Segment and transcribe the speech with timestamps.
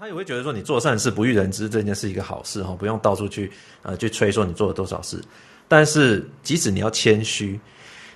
[0.00, 3.52] 他也会觉得说你做善事不欲人知这件事一个好事哈，不用到处去
[3.82, 5.22] 呃去吹说你做了多少事。
[5.68, 7.60] 但是即使你要谦虚，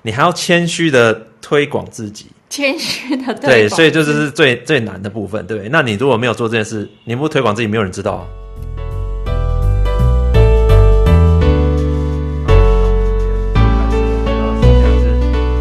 [0.01, 1.12] 你还要谦虚的
[1.43, 5.69] 推广自己，谦虚的对，所以这就是最最难的部分，对不对？
[5.69, 8.25] 那你如果没有做这件事，你不推广自己，没有人知道啊。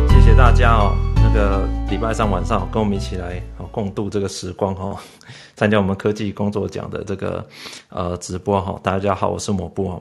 [0.07, 3.43] 谢谢大家哦，那个礼拜三晚上跟我们一起来。
[3.73, 5.01] 共度这个时光哈，
[5.57, 7.45] 参加我们科技工作奖的这个
[7.89, 8.79] 呃直播哈。
[8.83, 9.99] 大家好，我是抹布。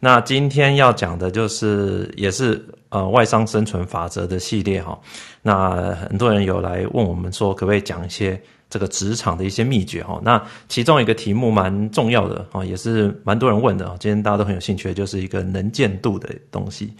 [0.00, 4.98] 那今天要讲的就是也是呃外商生存法则的系列哈。
[5.40, 8.38] 那很多人有来问我们说，可不可以讲一些
[8.68, 10.20] 这个职场的一些秘诀哈？
[10.22, 13.86] 那其中一个题目蛮重要的啊，也是蛮多人问的。
[14.00, 16.92] 今天大家都很有兴趣，就是一个能见度的东西。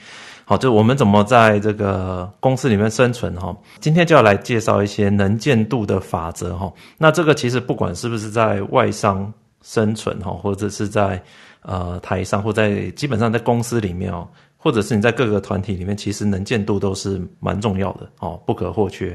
[0.45, 3.57] 好，就我们怎么在这个公司里面生存哈？
[3.81, 6.73] 今天就要来介绍一些能见度的法则哈。
[6.99, 11.23] 那这个其实不管是不是在外商生存哈，或者是在
[11.63, 14.29] 呃台商，或在基本上在公司里面哦。
[14.57, 19.15] 或者是你在各个团体里面，其实能见度都是蛮重要的哦，不可或缺。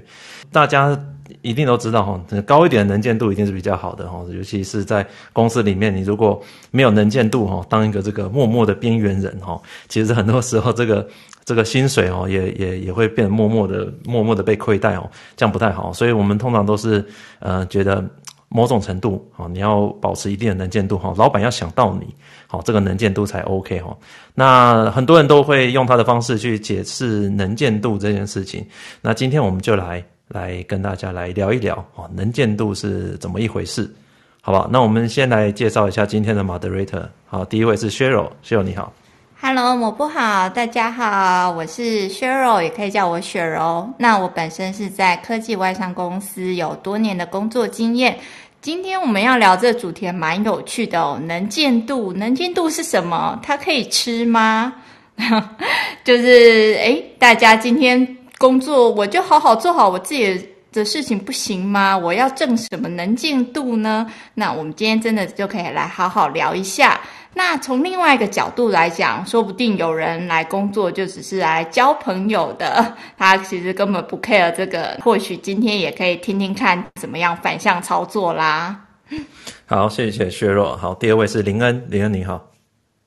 [0.51, 0.95] 大家
[1.41, 5.03] 一定都知道哈，高一点的能见度一定是比较好的哈，尤其是在
[5.33, 11.07] 公司里面，你如果没有能见度哈，当一个这个默默的边缘人哈，其实很多时候这个
[11.49, 15.91] 这个薪水哦，也也也会变默默的默默的被亏待哦，这样不太好。
[15.91, 17.03] 所以我们通常都是
[17.39, 18.07] 呃觉得。
[18.51, 22.07] 某种程度，好，你要保持一定的能见度，哈，老板要想到你，
[22.47, 23.95] 好，这个能见度才 OK，哈。
[24.33, 28.65] 那很多人都会用他的方式去解释能见度这件事情。
[29.01, 33.87] 那今天我们就来来跟大家来聊一聊，哦，能见度是怎么一回事，
[34.41, 34.67] 好不好？
[34.71, 38.91] 那我们先来介绍一下今天的 moderator，好，第一位是 Cheryl，Cheryl 你好。
[39.41, 43.89] Hello，抹布好，大家好，我是 Cheryl，也可以叫我雪柔。
[43.97, 48.19] 那我本身是在科技外商公司有多年的工作经验。
[48.61, 53.39] 今天我们要聊这主题蛮有趣的哦，能见度，能见度是什么？
[53.41, 54.73] 它可以吃吗？
[56.03, 61.97] 就是诶，大家今天工作，我就好好做好我自己的事情不行吗？
[61.97, 64.05] 我要挣什么能见度呢？
[64.33, 66.99] 那我们今天真的就可以来好好聊一下。
[67.33, 74.97] 那从另外一个角度来讲，说不定有人来工作就只是来交朋友的，他其实根本不 care 这个。
[75.01, 78.87] 或许今天也可以听听看怎么样反向操作啦。
[79.65, 80.75] 好，谢谢削弱。
[80.75, 82.51] 好，第二位是林恩，林恩你好。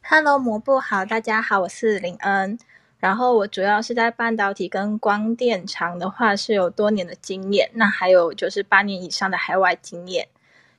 [0.03, 2.59] Hello，魔布好，大家好，我是林恩。
[2.99, 10.29] 然后我主要是在半导体跟光电厂的话是有多年的经验，那还有就是八年以上的海外经验。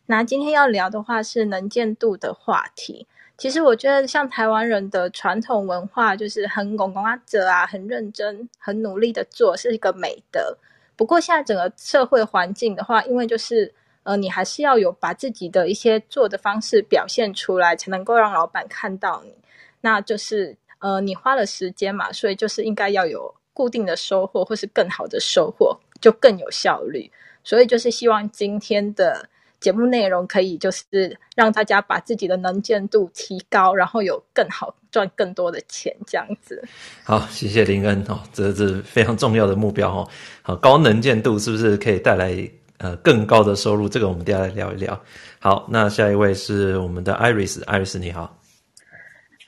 [0.05, 3.07] 那今天要聊的话是能见度的话题。
[3.35, 10.55] 其实我觉得，像台湾人的传统文化，就是很公公啊、者啊，很认真、很努力的做，是一个美德。
[10.95, 13.73] 不过现在整个社会环境的话，因为就是
[14.03, 19.33] 呃，你还是要有把自己的一些做的方式表现出来，才能够让老板看到你。
[19.81, 27.11] 那就是呃，你花了时间嘛，所以就是应该要有固定的收获，或是更好的收获，就更有效率。
[27.43, 29.27] 所以就是希望今天的。
[29.63, 36.61] 节目内容可以就是让大家把自己的能见度提高，然后有更好赚更多的钱，这样子。
[37.01, 40.09] 好，谢谢林恩哦，这是非常重要的目标哦。
[40.41, 42.37] 好，高能见度是不是可以带来
[42.77, 43.87] 呃更高的收入？
[43.87, 45.01] 这个我们等下来聊一聊。
[45.39, 48.37] 好，那下一位是我们的 Iris，Iris 你好。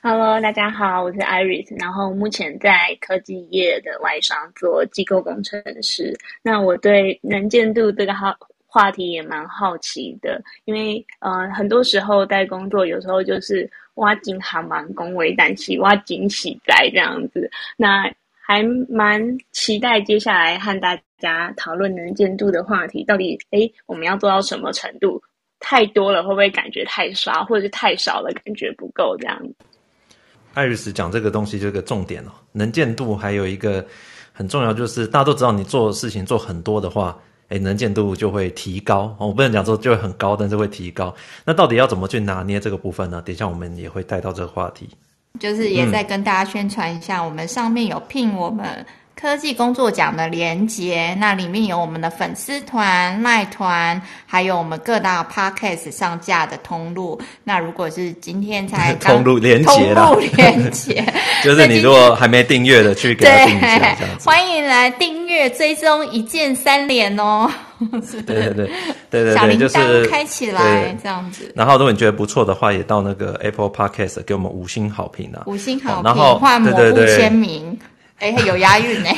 [0.00, 6.18] Hello，大家好，我是 Iris，然后目前在科技业的外商做机构工程师。
[6.40, 8.34] 那我对能见度这个好。
[8.66, 17.50] 话题也蛮好奇的，因为呃，很多时候在工作，有时候就是挖井还蛮恭维，但是挖井起在这样子。
[17.76, 18.04] 那
[18.38, 25.22] 还蛮期待接下来和大家讨论能见度的话题，到底诶我们要做到什么程度？
[25.58, 29.54] 太多了会不会感觉太少，或者是太少了感觉不够这样子？
[30.52, 33.84] 艾瑞斯讲这个东西就是个重点哦，能见度还有一个
[34.32, 37.18] 很重要，就是大家都知道，你做事情做很多的话。
[37.48, 39.14] 诶，能见度就会提高。
[39.18, 41.14] 我不能讲说就会很高，但是会提高。
[41.44, 43.22] 那到底要怎么去拿捏这个部分呢？
[43.24, 44.88] 等一下我们也会带到这个话题。
[45.38, 48.84] 就是也在跟大家宣传一下，嗯、我们上面有聘我们。
[49.18, 57.18] 科技工作奖的连结，那里面有我们的粉丝团、赖团，还有我们各大 podcast 上架的通路。
[57.42, 61.02] 那如果是今天才 通路连结啦，通路连结，
[61.42, 67.50] 就是你如果还没订阅的，去给他订一下，欢迎来订阅、追踪一键三连哦。
[67.80, 68.70] 对对对对
[69.10, 71.50] 对对， 小铃铛就是开起来这样子。
[71.56, 77.78] 然后如果你觉得不错的话，也到那个 Apple Podcast 给我们五星好评啊，五星好评，然后换抹布签名。
[78.18, 79.10] 哎，有押韵呢。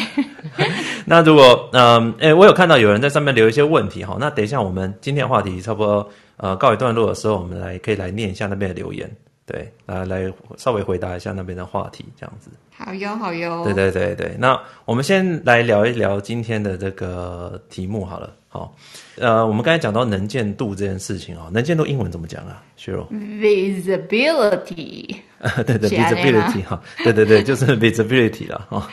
[1.07, 4.17] 那如果嗯，哎，我有看到有人在上面留一些问题哈。
[4.19, 9.11] 那等一下，我们今天的话题差不多呃告一段落的时候，我们来可以来念一下那边的留言，
[9.47, 12.51] 对，来来稍微回答一下那边的话题，这样子。
[12.77, 13.65] 好哟，好哟。
[13.65, 18.33] 对对对对，那我们先来聊一聊今天的这个题目好了。
[18.49, 18.75] 好，
[19.21, 22.63] 呃，我们刚才讲到能见度这件事情哦，能见度英文怎么讲啊？
[22.77, 25.17] 薛柔？Visibility。
[25.65, 28.89] 对对，visibility 哈，对对对，就是 visibility 了哈。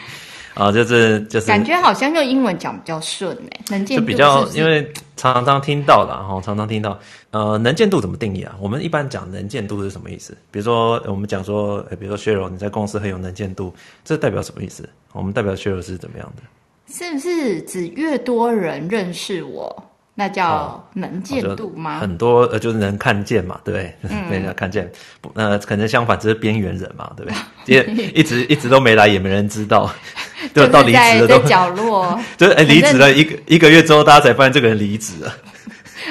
[0.54, 6.98] 啊，就是就是，感觉好像用英文讲比较顺诶，能见度比较，因为常常听到啦，哈，常常听到，
[7.32, 8.56] 呃，能见度怎么定义啊？
[8.62, 10.38] 我们一般讲能见度是什么意思？
[10.52, 13.74] 比如说我们讲说，比如说薛柔你在公司很有能见度，
[14.06, 14.88] 这代表什么意思？
[15.12, 16.44] 我们代表薛柔是怎么样的？
[16.88, 19.84] 是不是指越多人认识我？
[20.18, 21.98] 那叫能见度吗？
[21.98, 23.94] 哦、很多呃，就是能看见嘛，对不对？
[24.04, 24.90] 嗯、 被人家看见，
[25.20, 27.38] 不呃，可能相反，只是边缘人嘛，对不对？
[27.76, 29.92] 也一直一直都没来，也没人知道，
[30.56, 35.34] 就到离职了都角落，就是哎，离职了一个一个月之后，大家才发现这个人离职了。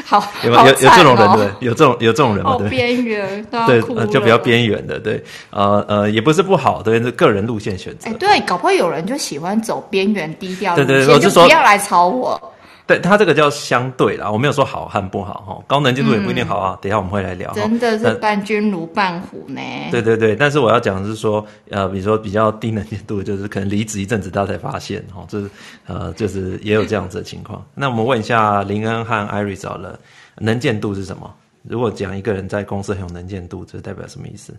[0.04, 1.50] 好，有有有这种人对？
[1.60, 2.56] 有这种有这种人吗？
[2.58, 8.10] 对，边缘对，就比较边缘的，对，呃呃，也不是不好，对，是个人路线选择。
[8.10, 12.52] 哎，对，搞不好有人就喜欢走边缘低调，对对对，就不要来吵我。
[12.86, 16.74] 对，他这个叫相对啦，我没有说好和不好哈，高能见度也不一定好啊。
[16.74, 17.50] 嗯、等一下我们会来聊。
[17.54, 19.58] 真的是伴君如伴虎呢。
[19.90, 25.50] 对对对，但是我要讲的是说，呃，比如说比较低能见度，就是可能离职一阵子，大家才发现哈，就是
[25.86, 27.64] 呃，就是也有这样子的情况。
[27.74, 29.98] 那我们问一下林恩和 Iris 好了，
[30.36, 31.34] 能见度是什么？
[31.62, 34.54] 如果讲一个人在公司很有能见度，这代表什么意思？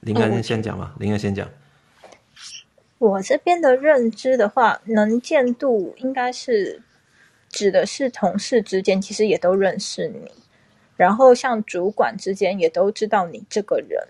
[0.00, 1.46] 林恩先讲嘛，林恩先讲。
[2.96, 6.80] 我这边的认知的话，能见度应该是。
[7.50, 10.30] 指的是同事之间其实也都认识你，
[10.96, 14.00] 然后像主管之间也都知道你这个人。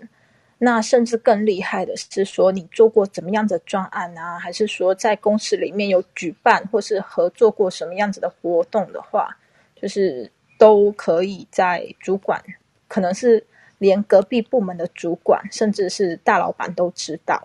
[0.61, 9.37] 那甚至更厉害的是说，你做过怎么样的专案啊，还是说在公司里面有举办或是合作过什么样子的活动的话，
[9.81, 12.43] 就是都可以在主管，
[12.89, 13.41] 可能是
[13.77, 17.41] 连隔壁部门的主管，甚至是大老板都知道。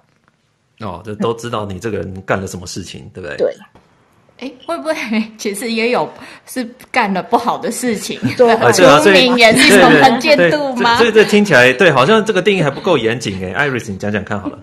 [0.81, 3.37] 哦，这都知道你这个人干了什么事情，对不对？
[3.37, 3.57] 对。
[4.45, 4.95] 哎，会不会
[5.39, 6.07] 其实也有
[6.47, 8.21] 是干了不好的事情？
[8.37, 8.55] 对，
[9.03, 10.99] 出名也是一种能见度吗？
[10.99, 13.53] 所以这听起来对，好像这个定义还不够严谨哎。
[13.55, 14.63] 艾瑞斯你讲讲看好了。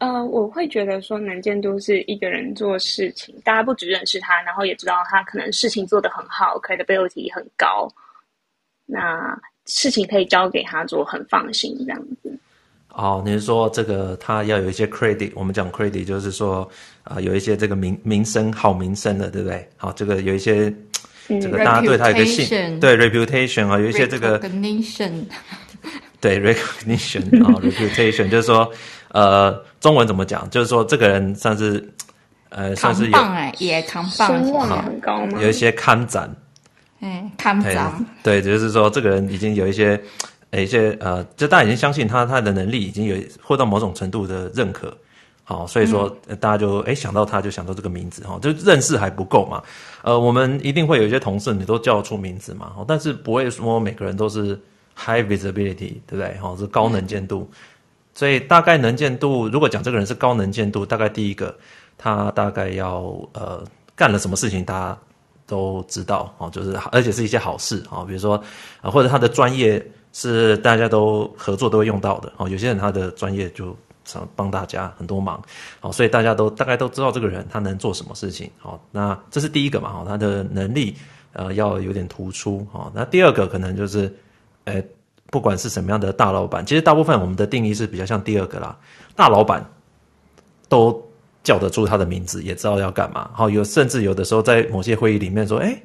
[0.00, 7.88] 呃，我会觉得说能见度是一个人做事情，大家不只认识他，然后也知道他可能事情做得很好，credibility 很高，
[8.86, 12.36] 那事情可以交给他做，很放心这样子。
[12.96, 15.32] 哦，你是说这个他要有一些 credit？
[15.34, 16.62] 我们讲 credit 就是说
[17.02, 19.68] 啊、呃，有一些这个名名声、好名声的，对不对？
[19.76, 20.72] 好，这个有一些、
[21.26, 25.10] 嗯、这个大家对他有个信，对 reputation 啊，有一些这个 recognition，
[26.20, 28.70] 对 recognition 啊，reputation 就是说
[29.08, 30.48] 呃，中文怎么讲？
[30.50, 31.84] 就是说这个人算是
[32.50, 35.42] 呃，算是有哎，也扛棒，声望很高嘛？
[35.42, 36.32] 有一些看展，
[37.00, 37.92] 嗯，看展，
[38.22, 40.00] 对，就是说这个人已经有一些。
[40.62, 44.96] 一些呃，就大家已经相信他，他的能力已经有获到某种程度的认可，
[45.42, 46.08] 好，所以说
[46.38, 49.62] 大家就哎想到他就想到这个名字哈，就认识还不够嘛，
[50.02, 54.58] 呃，我们一定会有一些同事你都叫得出名字嘛，但是不会说每个人都是
[54.96, 56.34] high visibility，对不对？
[56.40, 57.50] 哈，是高能见度，
[58.14, 61.54] 所以大概能见度，如果讲这个人是高能见度，大概第一个
[61.98, 63.02] 他大概要
[63.32, 63.64] 呃
[63.96, 64.98] 干了什么事情，大家
[65.46, 66.34] 都知道。
[66.38, 67.82] 哦，就是而且是一些好事。
[67.90, 68.42] 啊，比如说
[68.80, 69.84] 啊或者他的专业。
[70.14, 72.48] 是大家都合作都会用到的哦。
[72.48, 75.42] 有些人他的专业就想帮大家很多忙，
[75.80, 78.48] 好，所以大家都大概都知道这个人他能做什么事情。
[78.58, 80.94] 好，那这是第一个嘛，哦，他的能力
[81.32, 82.64] 呃要有点突出。
[82.72, 84.14] 好，那第二个可能就是，
[84.64, 84.80] 呃，
[85.30, 88.78] 不管是什么样的大老板，其实大部分我们的定义是比较像第二个啦。
[89.16, 89.68] 大老板
[90.68, 91.04] 都
[91.42, 93.28] 叫得出他的名字，也知道要干嘛。
[93.34, 95.76] 好，有甚至有的时候在某些会议里面说，哎。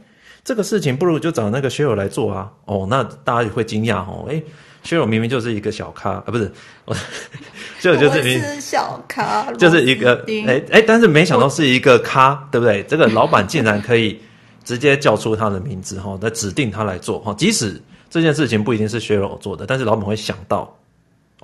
[0.49, 2.51] 这个事情不如就找那个薛友来做啊！
[2.65, 4.25] 哦，那大家也会惊讶哦。
[4.27, 4.41] 哎，
[4.81, 6.51] 薛友明明就是一个小咖啊，不是，
[6.85, 6.95] 我
[7.79, 12.81] 就就是小咖，就是一个哎哎，但是没想到是一个咖，对不对？
[12.89, 14.19] 这个老板竟然可以
[14.63, 17.31] 直接叫出他的名字哈，那指定他来做哈。
[17.37, 17.79] 即使
[18.09, 20.75] 这件事情不一定是薛柔做的，但是老板会想到，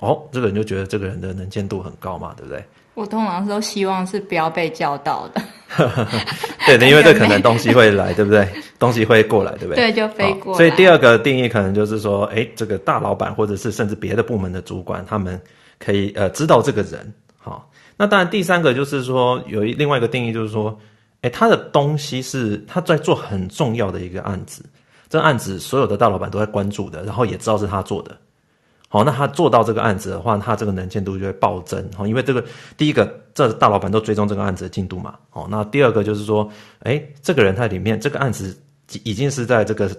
[0.00, 2.60] 哦，这个人就觉得这个人的能见度很高嘛，对不对？
[2.94, 5.42] 我通常都希望是不要被叫到的。
[6.68, 8.48] 对的，因为这可能东西会来，对不对？
[8.78, 9.90] 东西会过来，对不对？
[9.90, 10.56] 对，就飞过来。
[10.56, 15.40] 所以第二个定义可能就是说，哎，这个大老板或者是甚至别的部门的主管，他们
[15.78, 17.12] 可以呃知道这个人。
[17.38, 20.76] 好，那当然第三个就是说，有一另外一个定义就是说，
[21.22, 24.64] 哎，他的东西是他在做很重要的一个案子，
[25.08, 28.16] 这案子所有的大老板都在关注的，然后也知道是他做的。
[28.88, 31.84] 好，那他做到这个案子的话，他这个能见度就会暴增。
[31.98, 32.44] 哦，因为这个
[32.76, 35.16] 第一个，这大老板都追踪这个案子的进度嘛。
[35.32, 36.48] 哦，那第二个就是说，
[36.84, 38.56] 哎，这个人他里面这个案子
[39.02, 39.90] 已经是在这个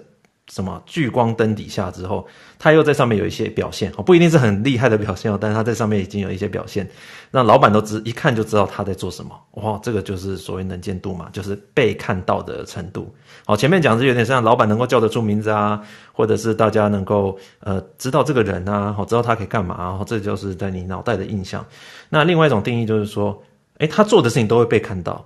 [0.50, 2.26] 什么聚光灯底下之后，
[2.58, 6.88] 他又在上面有一些表现，不一定是很厉害的表现哦， 但是他在上面已经有一些表现，
[7.30, 9.38] 让老板都知一看就知道他在做什么。
[9.52, 13.14] 哇，这个就是所谓能见度嘛，就是被看到的程度。
[13.44, 21.64] 好，前面讲是有点像老板能够叫得出名字啊，或者是大家能够呃知道这个人啊，好知道他可以干嘛然后，这就是在你脑袋的印象。
[22.08, 23.42] 那另外一种定义就是说，
[23.76, 25.24] 哎，他做的事情都会被看到，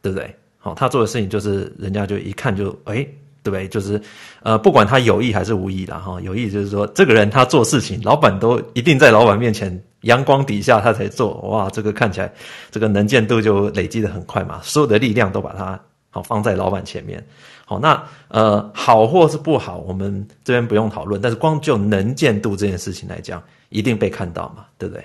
[0.00, 0.36] 对不对？
[0.58, 3.04] 好，他做的事情就是人家就一看就哎。
[3.42, 3.66] 对不对？
[3.66, 4.00] 就是，
[4.42, 12.32] 呃，不管他有意还是无意啦，哈，有意就是说，这个人他做事情，老板都一定在老板面前阳光底下他才做，哇，这个看起来
[12.70, 15.78] 这个能见度就累积的很快嘛，所有的力量都把它
[16.10, 17.24] 好放在老板前面，
[17.64, 25.04] 好，那呃，好或是不好，我们这边不用讨论，但是光就能见度这件事情来讲，一定被看到嘛，对不对？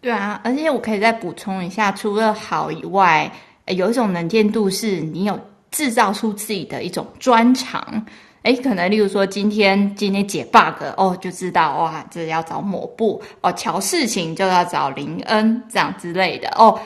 [0.00, 3.32] 对啊，而且我可以再补充一下，除了好以外，
[3.68, 5.38] 有一种能见度是你有。
[5.74, 8.06] 制造出自己的一种专长，
[8.42, 16.78] 诶，可能例如说今天今天解 bug 哦，就知道哇，这要找抹布哦，乔事情就要找林恩这样之类的哦，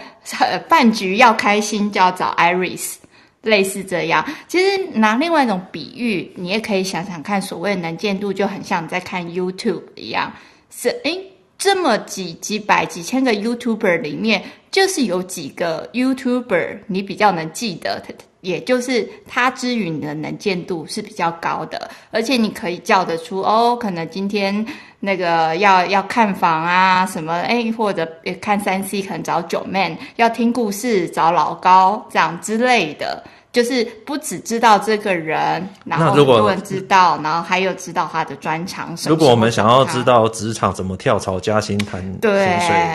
[0.68, 2.94] 饭局要开心就要找 Iris，
[3.42, 4.24] 类似这样。
[4.46, 10.32] 其实拿另外一种比喻，你也可以想想看，所谓能见度就很像你在看 YouTube 一样，
[10.70, 11.20] 是诶，
[11.58, 18.02] 这么几几百几千个 YouTuber 里面，就是有几个 YouTuber 你比较能记得。
[18.40, 24.64] 也就是他之于你的能见度是比较高的，而且你可以叫得出哦，可能今天
[25.00, 28.08] 那个要要看房啊什么，哎，或者
[28.40, 33.24] 看三 C 可能找九 man，要听故事找老高这样之类的。
[33.58, 39.16] 就是不只知道这个人，然后很多人知道，然后还有知道他的专长什么。
[39.16, 42.30] 如果我们想要知道职场怎么跳槽加薪谈薪水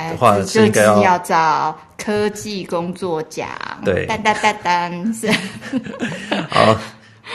[0.09, 3.45] 的话，是应该要要找科技工作奖。
[3.83, 5.29] 对，当当当当是。
[6.49, 6.77] 好，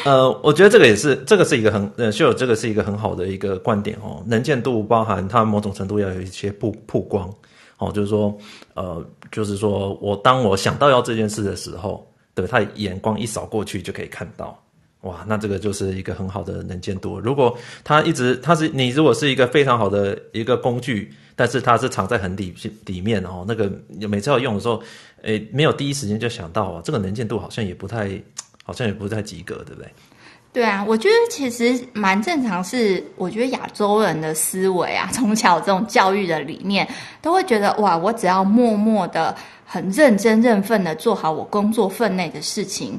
[0.07, 4.23] 呃，我觉得这个也是，这个是一个很呃，就有这个是一个很好的一个观点哦。
[4.25, 7.31] 能见度包含它某种程度要有一些曝曝光
[7.77, 8.35] 哦，就是说，
[8.73, 12.03] 呃，就是说我当我想到要这件事的时候。
[12.39, 14.57] 对，他眼光一扫过去就可以看到，
[15.01, 17.19] 哇，那这个就是一个很好的能见度。
[17.19, 22.55] 如果他一直，他是你如果是一个非常好的一个工具，但是它是藏在很底
[22.85, 23.73] 底面哦，那个
[24.09, 24.81] 每次要用的时候，
[25.23, 28.21] 诶，没有第一时间就想到哦，这个能见度好像也不太，
[28.63, 29.91] 好像也不太及格，对不对？
[30.59, 36.85] 对啊，我觉得其实蛮正常，是我觉得亚洲人的思维啊，从小这种教育的理念，
[37.23, 39.33] 都会觉得哇，我只要默默的。
[39.65, 42.99] 很认真、认份的做好我工作分内的事情，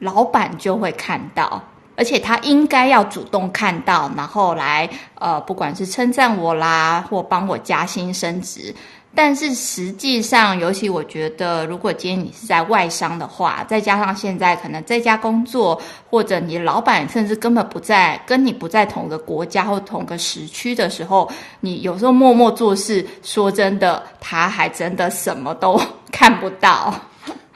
[0.00, 1.62] 老板就会看到，
[1.94, 8.74] 而且他应该要主动看到，然后来呃，不管是称赞我啦，或帮我加薪升职。
[9.16, 15.80] 但是实际上，尤其我觉得，如果今天你是在外商的话，再加上现在可能在家工作，
[16.10, 21.28] 或者你老板甚至根本不在，跟你不在同个国家或同个时区的时候，
[21.60, 25.80] 你有时候默默做事，说真的，他还真的什么都
[26.12, 26.94] 看不到。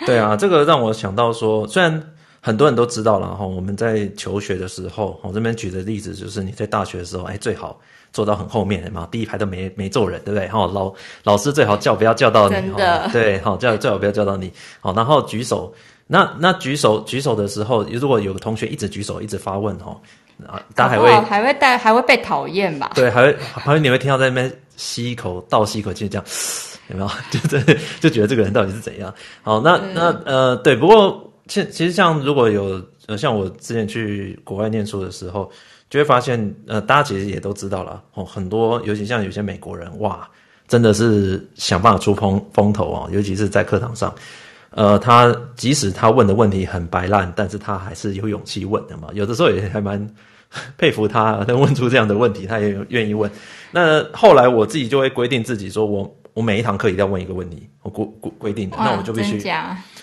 [0.07, 2.02] 对啊，这个让我想到说，虽然
[2.40, 7.79] 很多人都知道了哈，我们在求学的时候，我这边举的例子就是你在大学的时候，哎，最好。
[8.12, 10.49] 坐到很后面嘛，第一排都没没坐人，对不对？
[10.49, 12.57] 哈，老老师最好叫不要叫到你，
[13.12, 15.73] 对，好叫最好不要叫到你，好，然后举手，
[16.07, 19.97] 那那举手举手的时候，如果有个同学一直举手一直发问，哈，
[20.47, 22.90] 啊，大家还会还会带还会被讨厌吧？
[22.97, 26.25] 对，还会还会你会听到在那边吸一口倒吸一口气这样，
[26.88, 27.11] 有没有？
[27.31, 29.14] 就这就觉得这个人到底是怎样？
[29.43, 35.50] 好，那那呃对，不过其其实像如果有呃像我之前去国外念书的时候。
[35.90, 40.26] 就会发现，呃，大家其实也都知道了哦，很多，尤其像有些美国人，哇，
[40.68, 44.14] 真的是想办法出风风头哦，尤其是在课堂上，
[44.70, 49.09] 呃，他即使他问的问题很白烂，但是他还是有勇气问的嘛。
[49.14, 50.09] 有的时候也还蛮
[50.78, 53.28] 佩服他，能问出这样的问题，他也愿意问。
[53.73, 59.38] 那后来我自己就会规定自己说，我我每一堂课一定要问一个问题，我规规规定的，那我就必须，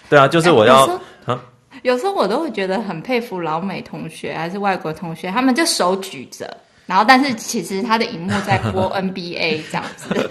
[0.10, 0.86] 对啊，就是我要
[1.26, 1.42] 啊。
[1.88, 6.46] 有时候我都会觉得很佩服老美同学还是外国同学，他们就手举着，
[6.86, 10.30] 然后但是其实他的荧幕在播 NBA 这样子，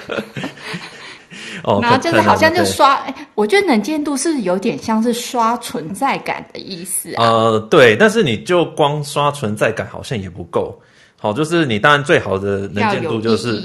[1.65, 7.25] 哦， 然后就是好像就刷，哎，我觉得能见度是有点像是刷存在感的意思啊。
[7.25, 10.79] 呃，对，但是你就光刷存在感好像也不够，
[11.19, 13.59] 好，就是你当然最好的能见度就是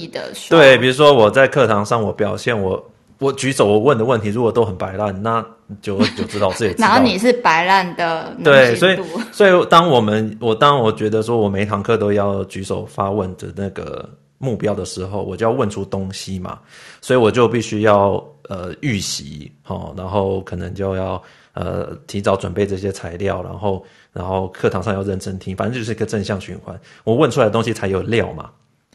[0.50, 2.81] 对，比如说我在课堂上我表现我。
[3.22, 5.46] 我举手，我问的问题如果都很白烂，那
[5.80, 6.74] 就就知道自己。
[6.82, 9.00] 然后你是白烂的，对，所以
[9.32, 14.10] 所以当我们我当我觉得说我每一堂课都要举手发问的那个
[14.40, 16.58] 目标的时候，我就要问出东西嘛，
[17.00, 18.13] 所以我就必须要
[18.50, 21.22] 呃预习，哦，然后可能就要
[21.54, 26.75] 呃提早准备这些材料，然后然后课堂上要认真听，反正就是一个正向循环。
[27.04, 28.50] 我问出来的东西才有料嘛。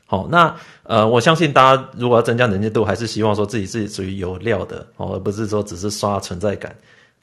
[0.07, 6.75] 好，那呃，我相信大家如果要增加能见度，还是希望说自己自己属于有料的哦，而不是说只是刷存在感。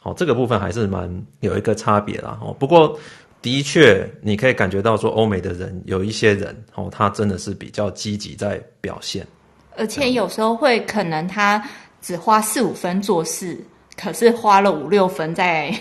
[0.01, 1.09] 好，这个部分还是蛮
[1.39, 2.37] 有一个差别啦。
[2.41, 2.99] 哦，不过
[3.41, 9.25] 的确你可以感觉到说，欧美的人有一些人哦，他真的是比较积极在表现，
[9.77, 11.63] 而且有时候会可能他
[12.01, 13.57] 只花四五分做事，
[13.95, 15.73] 可是花了五六分在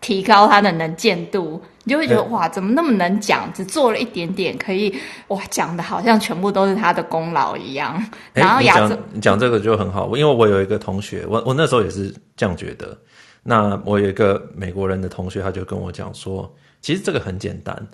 [0.00, 1.62] 提高他的能见度。
[1.84, 3.48] 你就会觉得哇，怎么那么能讲？
[3.52, 4.92] 只做了一点点，可以
[5.28, 8.04] 哇，讲的好像全部都是他的功劳一样。
[8.32, 12.98] 然后亚洲，你讲这个就很好，因为我有一个同学，我我那时候也是这样觉得。
[13.44, 17.86] 那我有一个美国人的同学，他就跟我讲说，其实这个很简单。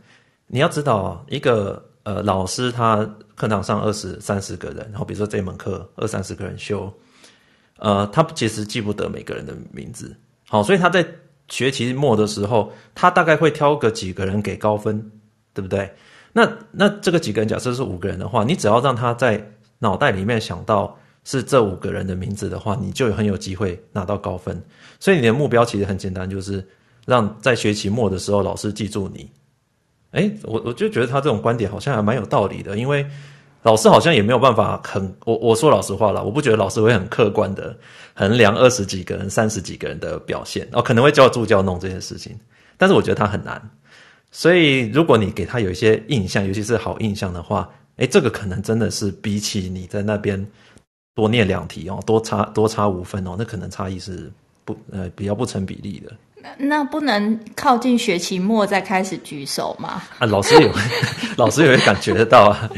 [0.47, 6.91] 你要知道，一个呃老师他课堂上二十三十个人，然后比如说这门课二三十个人修，
[7.79, 10.17] 呃，他其实记不得每个人的名字。
[10.49, 11.07] 好，所以他在。
[11.53, 15.13] 学期末的时候，他大概会挑个几个人给高分，
[15.53, 15.93] 对不对？
[16.33, 19.47] 那那这个几个人，假设是五个人的话，你只要让他在
[19.79, 24.59] 脑袋里面想到是这五个人的名字的话，你就很有机会拿到高分。
[24.99, 26.67] 所以你的目标其实很简单，就是
[27.05, 29.31] 让在学期末的时候老师记住你。
[30.13, 33.05] 诶，我我就觉得他这种观点好像还蛮有道理的，因为。
[33.65, 37.79] 老师好像也没有办法很，我我说老实话啦，我不觉得老师会很客观的
[38.15, 42.39] 衡量二十几个人、三十几个人的表现，哦，可能会叫助教弄这些事情，
[42.77, 43.61] 但是我觉得他很难。
[44.31, 50.47] 所以如果你给他有一些印象，尤其是好印象的话，诶，这个可能真的是比起你在那边
[51.15, 54.33] 多念两题哦，多差多差五分哦，那可能差异是
[54.65, 56.13] 不呃比较不成比例的。
[56.57, 60.03] 那不能靠近学期末再开始举手吗？
[60.19, 60.81] 啊，老师也会，
[61.37, 62.69] 老师也会感觉得到啊。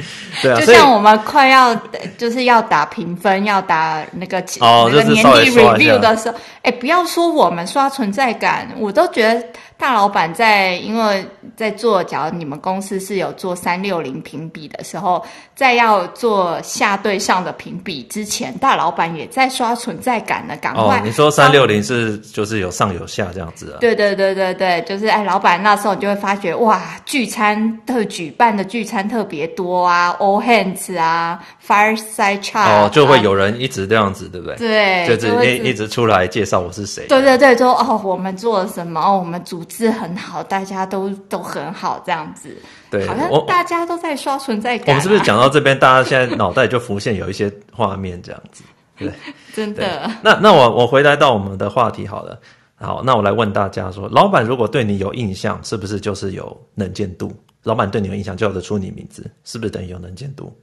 [0.43, 1.75] 对啊，就像我们快要
[2.17, 9.43] 就是要打评分，要打那个哦，那个年底 review 的时候，哎，不要说我们刷存在感，我都觉得。
[9.77, 11.27] 大老板在，因为
[11.57, 15.23] 在做，假如你们公司是有做三六零评比的时候，
[15.55, 20.57] 在要做下对上的评比之前，大老板也在刷存在感呢。
[20.59, 23.79] 赶快，哦、你说三六零是就是有上有下这样子啊？
[23.81, 34.57] 对对对对对，就是哎，老板那时候你就会发觉哇，聚餐特举办的聚餐特别多啊，all hands 啊，fireside chat 哦，就会有人一直这样子，对不对？
[34.57, 37.07] 对，就是一一直出来介绍我是谁。
[37.09, 39.01] 对对对，说哦，我们做了什么？
[39.01, 39.63] 哦，我们组。
[39.69, 42.57] 是很好，大家都都很好，这样子，
[42.91, 44.91] 对，好像大家都在刷存在感啊。
[44.91, 48.65] 我们是不是讲到这边，大家现在脑袋就浮现有一些画面，这样子？
[48.97, 49.13] 对，
[49.55, 50.11] 真的。
[50.23, 52.41] 那那我我回来到我们的话题好了，
[52.77, 57.33] 好，那我来问大家说，老板如果对你有印象，是不是就是有能见度？
[57.63, 60.55] 老板对你有印象，叫得出你名字，是不是等于有能见度？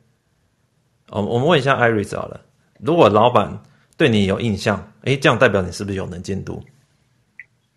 [1.10, 2.40] 哦，我们问一下 Iris 好了，
[2.80, 3.52] 如果老板
[3.98, 6.64] 对你有印象，诶，这样代表你是不是有能见度？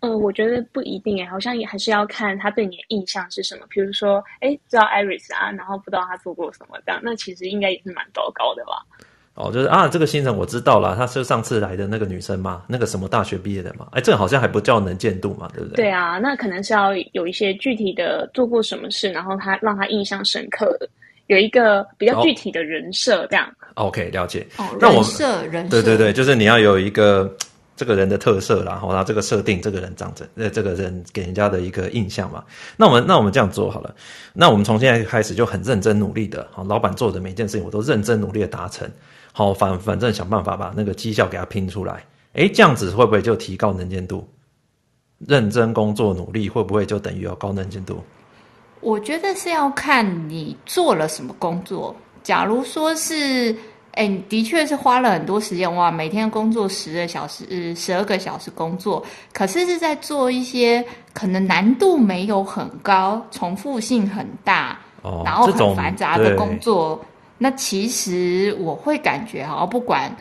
[0.05, 3.65] 呃，我觉得不一定诶，好像也还是要看他对你的印象是什么。
[3.69, 8.85] 比如说，哎，知道 Iris 啊，然后不知道他做过什么这样，那其实应该也是蛮糟糕的吧？
[9.33, 15.75] 哦，就是啊，这个新人我知道了，她是上次来的那个女生嘛，那个什么大学毕业的嘛，哎，这个好像还不叫能见度嘛，对不对？
[15.85, 20.87] 对啊，那可能是要有一些具体的做过什么事，然后他让他印象深刻的，
[21.27, 23.45] 有一个比较具体的人设这样。
[23.75, 24.45] 哦、OK，了解。
[24.57, 27.35] 哦，人设，人设，对对对，就是你要有一个。
[27.75, 32.41] 这个人的特色啦，然后他这个设定，这个人长着，呃，这个人给人家的一个印象嘛。
[32.77, 33.93] 那我们那我们这样做好了，
[34.33, 38.89] 那我们从现在开始就很认真努力的，好，老板做的每件事情我都认真努力的达成，
[39.33, 42.01] 好，反反正想办法把那个绩效给他拼出来。
[42.33, 44.25] 诶，这样子会不会就提高能见度？
[45.27, 48.01] 认真工作努力会不会就等于有高能见度？
[48.79, 51.93] 我觉得是要看你做了什么工作。
[52.23, 53.53] 假如说是。
[53.95, 55.89] 哎，的确是花了很多时间哇！
[55.89, 66.99] 每天工作十个小时，十二个小时工作，可是是在做一些可能难度没有很高、重复性很大，哦、然后很繁杂的工作。
[67.37, 70.13] 那其实我会感觉哈，不管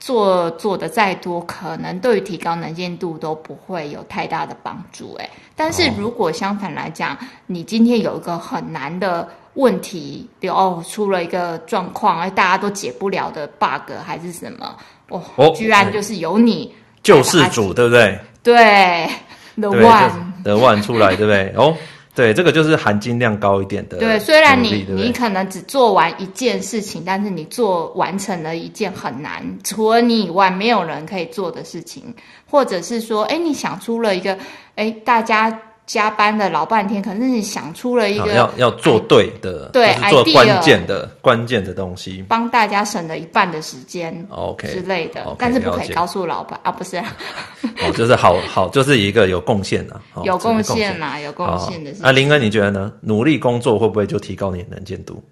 [0.00, 5.14] 做做的再多，可能对于提高能见度都不会有太大的帮助。
[5.18, 9.28] 哎，但是如果相反来讲，哦、你今天有一个很难的。
[9.58, 14.76] 问题，比如哦，出了一个状况，哎，大家都解不了的 bug 还是什么？
[15.08, 18.16] 哦，哦居然就是由你救世主，对不对？
[18.44, 19.08] 对，
[19.60, 21.52] the one，the one 出来，对不对？
[21.56, 21.74] 哦，
[22.14, 23.98] 对，这个就是含金量高一点的。
[23.98, 32.14] 对，虽然你你可能只做完一件事情，但是你做完成了一件很难，除了你以外没有人可以做的事情，
[32.48, 34.38] 或者是说，哎，你想出了一个，
[34.76, 35.62] 哎，大家。
[35.88, 51.90] 加班了老半天，可是你想出了一个要要做对的，对，是做关键的关键的东西，帮大家省了一半的时间，OK 之类的，okay, 但是不可以告诉老板啊，不是，哦，就是好好，就是一个有贡献的，有贡献啦，有贡献的。
[52.02, 52.92] 啊，林哥，你觉得呢？
[53.00, 55.22] 努力工作会不会就提高你的能见度？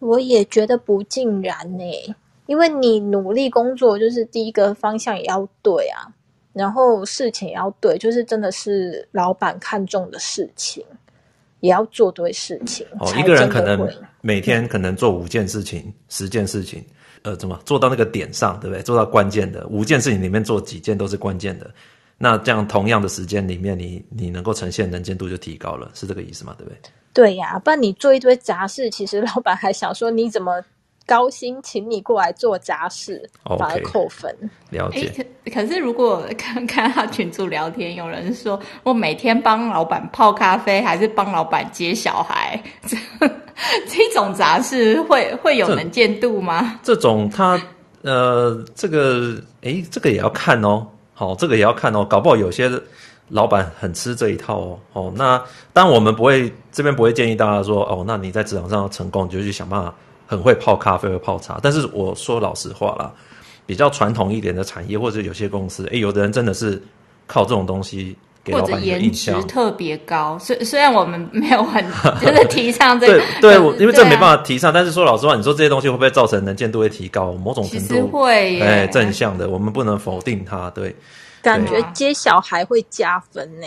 [0.00, 1.84] 我也觉得不尽然呢，
[2.44, 6.12] 因为你努力工作，就是第一个方向也要对啊。
[6.56, 10.82] 然后事情也要对，就是真的是老板看重的事情，
[11.60, 12.86] 也要做对事情。
[12.98, 13.86] 哦，一个人可能
[14.22, 16.82] 每天可能做五件事情、嗯、十件事情，
[17.20, 18.82] 呃，怎么做到那个点上，对不对？
[18.82, 21.70] 做到关键的五件事情里面做几件都是关键的，
[22.16, 26.54] 那这样同样的时间里面你，你你能够呈现能见度就提高了，是这个意思吗？
[26.56, 26.78] 对不对？
[27.12, 30.64] 对呀、啊，不然你做一堆杂事，其实老板还想说你怎么？
[31.06, 34.28] 高薪请你过来做杂事，反而扣分。
[34.70, 35.24] Okay, 了解。
[35.44, 42.96] 可可是，如果 看看他群主聊天，有人说我每天帮老板泡咖啡，还是帮老板接小孩， 这
[43.88, 46.80] 这种杂事会会有能见度吗？
[46.82, 47.60] 这，这种他
[48.02, 50.86] 呃，这个哎，这个也要看哦。
[51.14, 52.04] 好，这个也要看哦。
[52.04, 52.70] 搞不好有些
[53.28, 54.78] 老板很吃这一套哦。
[54.92, 55.42] 哦，那
[55.72, 59.94] 当然我们不会这边不会建议大家说哦，那你在职场上要成功，你就去想办法。
[60.26, 63.10] 很会泡咖啡，会泡茶，但是我说老实话啦，
[63.64, 66.82] 比较传统一点的产业或者有些公司，诶，有的人真的是
[67.26, 70.38] 靠这种东西给老板印象，或者颜值特别高。
[70.38, 71.84] 虽虽然我们没有很
[72.20, 74.72] 就是提倡这个，对我，因为这没办法提倡。
[74.72, 77.32] 但是说老实话，你说这些东西会不会造成能见度会提高？
[77.32, 80.70] 某种程度会，哎，正向的，我们不能否定它。
[80.70, 80.94] 对，
[81.42, 83.66] 感觉接小孩会加分呢。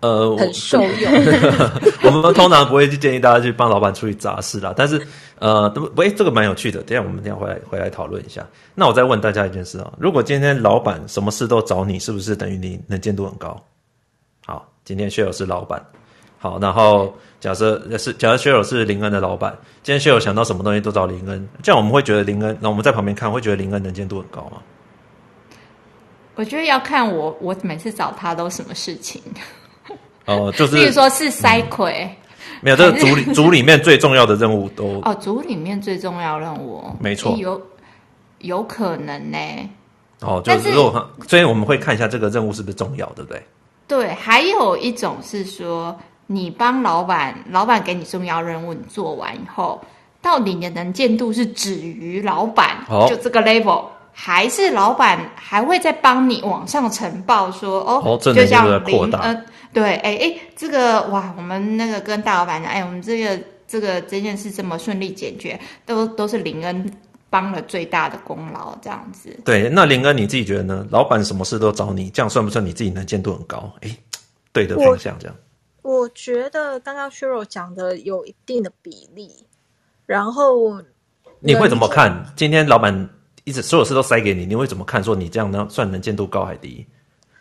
[0.00, 1.12] 呃，很受用。
[2.04, 5.00] 我们通常不会去建议大家去帮老板处理杂事啦，但是
[5.38, 6.82] 呃，不，诶，这个蛮有趣的。
[6.82, 8.46] 等一下我们等一下回来回来讨论一下。
[8.74, 13.62] 那我再问大家一件事啊，如果今天老板什么事都找你，是不是等于你能见度很高？
[14.46, 15.84] 好，今天 Cheryl 是老板，
[16.38, 24.62] 好，然后假设是假设 Cheryl 是林恩的老板，今天 Cheryl 想到什么东西都找林恩，这样我们会觉得林恩，那我们在旁边看会觉得林恩能见度很高吗？
[26.34, 29.22] 我觉得要看我我每次找他都什么事情。
[30.26, 32.25] 哦，就是， 比如说是塞葵、嗯，
[32.62, 37.60] 没有，这个组里 组里面最重要的任务都哦，组里面最重要任务，没错，有
[38.38, 39.38] 有可能呢。
[40.20, 43.42] 哦，就是如果，所以我们会看一下这个任务是不是重要，对不对？
[43.86, 49.80] 对，还有一种是说，你帮老板，老板给你重要任务，你做完以后，
[50.22, 53.84] 到底你的能见度是止于老板，哦，就这个 level。
[54.18, 66.90] 还是老板还会再帮你往上呈报说哦，哦就像林呃对哎哎这个哇我们那个跟大老板讲哎我们这个这个这件事这么顺利解决都都是林恩
[67.28, 69.38] 帮了最大的功劳这样子。
[69.44, 70.86] 对，那林恩你自己觉得呢？
[70.90, 73.70] 老板什么事都找你，这样算不算你自己能见度很高？
[73.82, 73.94] 哎，
[74.50, 75.36] 对的方向这样。
[75.82, 79.46] 我，我觉得刚刚 Cheryl 讲的有一定的比例，
[80.06, 80.80] 然后
[81.40, 82.32] 你会怎么看？
[82.34, 83.10] 今天老板。
[83.46, 85.02] 一直所有事都塞给你，你会怎么看？
[85.02, 86.84] 说你这样呢，算能见度高还低？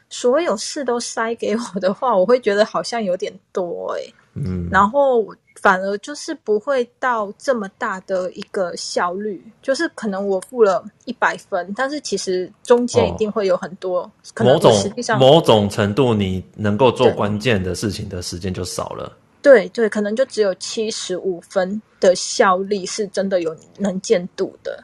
[0.08, 4.14] 所有事都塞给我的话，我会觉得好像有点多哎、欸。
[4.36, 5.26] 嗯，然后
[5.60, 14.10] 反而就是不会到这么大的一个效率，就是可能我付了一百分，但是其实中间一定会有很多、
[14.42, 14.72] 某种
[15.18, 19.12] 某种程度你能够做关键的事情的时间就少了。
[19.42, 24.84] 对对，对，可能就只有七十五分的效力是真的有能见度的。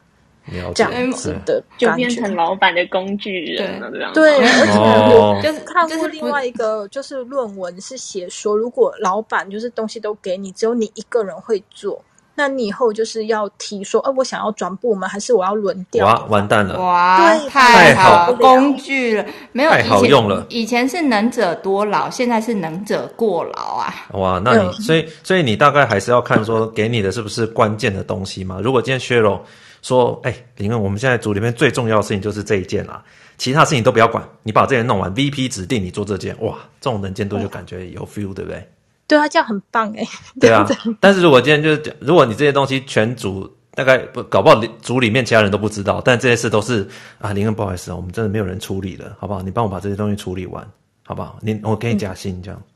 [0.73, 4.37] 这样子的就变成老板的工具人了，这样对。
[4.39, 16.05] 而且我就是看过另外一个就是论文是写说，如果老板就是东西都给你，只有你一个人会做，那你以后就是要提说，呃，我想要转部门，还是我要轮调？
[16.05, 16.81] 哇，完蛋了！
[16.81, 20.47] 哇，太好工具了，没有太好用了。
[20.49, 23.93] 以前是能者多劳，现在是能者过劳啊！
[24.13, 28.59] 哇，那你所以所以你大概还是要看说给你的是不是关键的东西嘛？
[28.61, 29.45] 如果今天削弱。
[29.81, 33.03] 说，哎、欸，林恩，我们现在组里面最重要的事情就是这一件啦，
[33.37, 38.69] 其他事情都不要管，你把这件弄完，VP 指定你做这件，哇，这种能见度就感觉有 feel，对不对？
[39.07, 40.03] 对啊，这样很棒哎。
[40.39, 40.67] 对啊，
[40.99, 46.87] 但是如果今天就是，如果你这些东西全组大概不搞不好，组里面其他人都不知道，但这些事都是
[47.19, 49.41] 啊，林恩，不好意思啊，我们真的没有人处理了，好不好？
[49.41, 50.65] 你帮我把这些东西处理完，
[51.03, 51.39] 好不好？
[51.41, 52.61] 你我给你加薪这样。
[52.63, 52.67] 嗯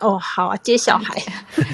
[0.00, 1.14] 哦，好啊，接小孩，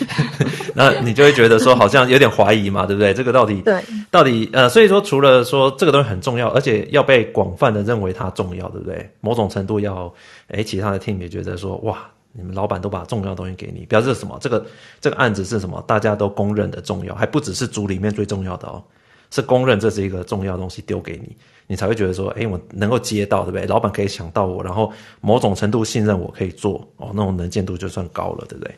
[0.75, 3.13] 那你就会觉得说好像有点怀疑嘛，对不对？
[3.15, 9.11] 这个到底对，到底呃，所以说除了说这个东西很重要，而且要被广泛的认为它重要，对不对？
[9.21, 10.13] 某种程度要，
[10.49, 14.39] 诶，其他的 team 也觉得说，哇，你们老板都把重要的东西给你，表示什么？
[14.41, 14.65] 这个
[15.01, 15.83] 这个案子是什么？
[15.87, 18.83] 大家都公认的重要，还不只是组里面最重要的哦，
[19.31, 23.67] 是公认这是一个重要的东西丢给你，你才会觉得说，哎，我能够接到，对不对？
[23.67, 28.75] 老板可以想到我，然后某种程度信任我可以做，哦，那种能见度就算高了，对不对？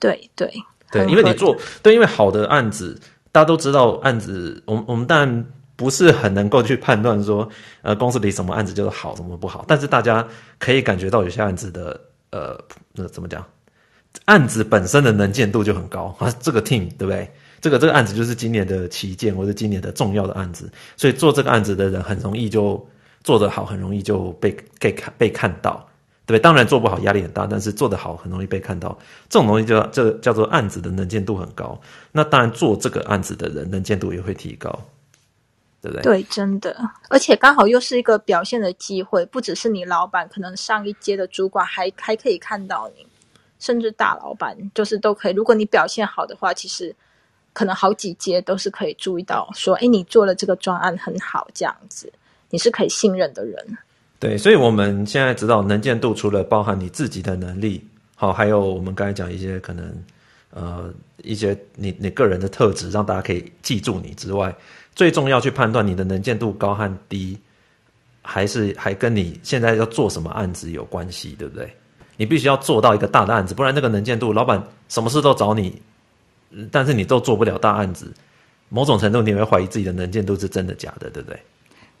[0.00, 0.50] 对对
[0.92, 2.96] 对，因为你做对，因为好的案子，
[3.32, 7.48] 大家都知道案子，我们我们当然不是很能够去判断说，
[7.80, 10.24] 呃，公司里什么案子就是好，什么不好，但是大家
[10.58, 11.98] 可以感觉到有些案子的，
[12.30, 12.56] 呃，
[12.92, 13.44] 那怎么讲？
[14.26, 17.28] 案子本身的能见度就很高啊，这个 team 对不对？
[17.62, 22.86] 这个这个案子就是今年的旗舰或者今年的重要的案子，所以做这个案子的人很容易就
[23.24, 25.88] 做得好，很容易就被被看被看到，
[26.26, 26.38] 对？
[26.38, 28.96] 当然做不好压力很大，但是做得好很容易被看到，
[29.28, 31.80] 这种东西就这叫做案子的能见度很高。
[32.12, 34.70] 那当然做这个案子的人能见度也会提高，
[35.80, 36.02] 对不对？
[36.02, 36.76] 对，真的，
[37.08, 43.06] 而且刚好又是一个表现的机会，不只是你老板，可能上一阶的主管还还可以看到你。
[43.58, 46.92] 甚至大老板就是都可以，如果你表现好的话，其实
[47.52, 52.12] 可能好几阶都是可以注意到，说，哎，你做了这个专案很好，这样子，
[52.50, 53.78] 你是可以信任的人。
[54.22, 59.92] 对，所以我们现在知道能见度除了包含你自己的能力，好，还有我们刚才讲一些可能，
[60.50, 64.54] 呃，一些你你个人的特质，让大家可以记住你之外，
[64.94, 67.36] 最重要去判断你的能见度高和低，
[68.22, 71.68] 还是还跟你现在要做什么案子有关系，对不对？
[72.16, 75.82] 你必须要做到一个大的案子，不然那个能见度，老板什么事都找你，
[76.70, 78.06] 但是你都做不了大案子，
[78.68, 81.36] 某种程度你会怀疑自己的能见度是真的假的，对不对？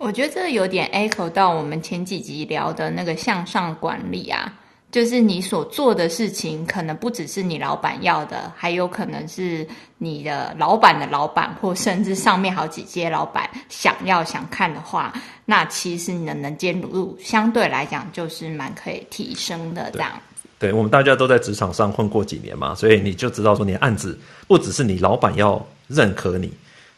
[0.02, 4.52] 我觉得这有点 echo 到我们前几集聊的那个向上管理啊。
[4.90, 15.14] 就是你所做的事情，可能不只是你老板要的，还有可能是你的老板的老板，或甚至上面好几阶老板想要想看的话，
[15.46, 19.90] 那其实你的能见度相对来讲就是蛮可以提升的。
[19.92, 26.52] 这样子，对，我们大家都在职场上混过几年嘛，所以你就知道说，你的案子不只是你老板要认可你，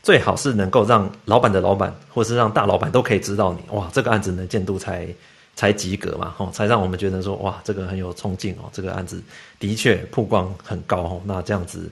[0.04, 5.08] 最好是能够让老板的老板，或是让大老板都可以知道你，哇，这个案子能见度才。
[5.56, 9.22] 才及格嘛，吼，才让我们觉得说，哇，这个很有冲劲哦，这个案子
[9.60, 11.22] 的确曝光很高哦。
[11.24, 11.88] 那这样子，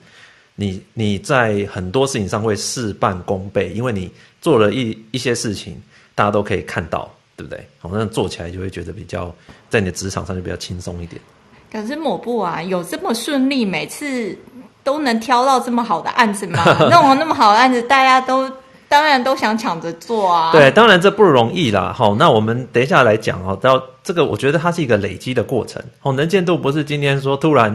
[0.56, 5.80] 你你在很多事情上会事半功倍，因为你做了一一些事情，
[6.16, 7.64] 大家都可以看到，对不对？
[7.78, 9.32] 好，那做起来就会觉得比较，
[9.70, 11.22] 在你的职场上就比较轻松一点。
[11.70, 14.36] 可是抹布啊，有这么顺利，每次
[14.84, 16.62] 都能挑到这么好的案子吗？
[16.90, 18.50] 那种那么好的案子，大家都。
[18.88, 20.52] 当然都想抢着做啊！
[20.52, 21.94] 对，当然这不容易啦。
[21.96, 23.58] 好，那我们等一下来讲哦。
[23.58, 25.82] 到这个，我觉得它是一个累积的过程。
[26.02, 27.74] 哦，能见度不是今天说突然，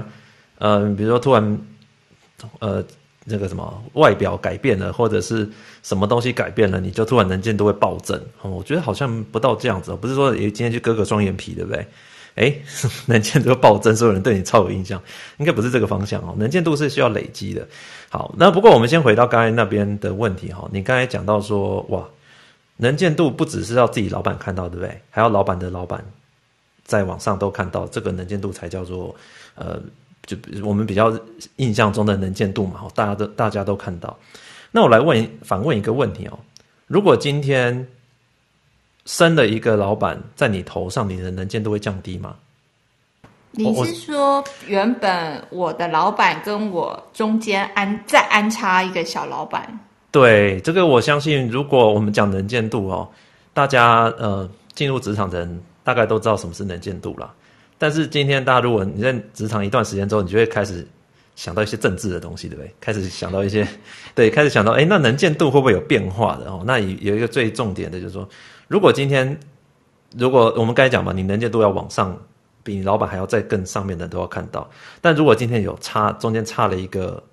[0.60, 1.60] 呃，比如说突然，
[2.60, 2.84] 呃，
[3.26, 5.50] 那个什么外表改变了，或者是
[5.82, 8.16] 什么东西改变了，你就突然能见度会暴增。
[8.44, 11.88] 哦，我觉得好像不到这样子，不是说诶今天去割个双眼皮，对不对？
[12.38, 12.54] 哎，
[13.08, 15.02] 能见度暴增，所有人对你超有印象，
[15.38, 16.36] 应该不是这个方向哦。
[16.38, 17.68] 能见度是需要累积的。
[18.10, 20.70] 好，那不过我们先回到刚才那边的问题哈。
[20.72, 22.08] 你刚才讲到说，哇，
[22.78, 25.02] 能见度不只是要自己老板看到，对不对？
[25.10, 26.06] 还要老板的老板
[26.86, 29.16] 在网上都看到，这个能见度才叫做
[29.56, 29.82] 呃，
[30.26, 31.12] 就我们比较
[31.56, 32.82] 印象中的能见度嘛。
[32.94, 34.16] 大家都大家都看到。
[34.72, 36.38] 那我来问反问一个问题哦，
[36.86, 37.88] 如果今天。
[39.08, 42.36] 升了一个老板在你头上，你的能见度会降低吗？
[43.52, 49.80] 你是说原本我的老板跟我中间安再安插一个小老板？
[50.12, 53.10] 对，这个我相信，如果我们讲能见度哦，
[53.54, 57.34] 大家呃进入职场的人大概都知道什么是能见度了。
[57.78, 60.86] 但是今天大家如果你在职场一段时间之后，你就会开始
[61.36, 62.72] 想到一些政治的东西，对不对？
[62.82, 63.66] 开始想到一些，
[64.14, 66.62] 对，开始想到，哎，那能见度会不会有变化的哦？
[66.66, 68.28] 那有有一个最重点的就是说。
[68.68, 69.40] 如果今天，
[70.18, 72.18] 如果我们刚才讲嘛，你能见度要往上，
[72.64, 74.70] 比你老板还要再更上面的都要看到。
[75.02, 77.24] 但如果今天有差，中间差了一个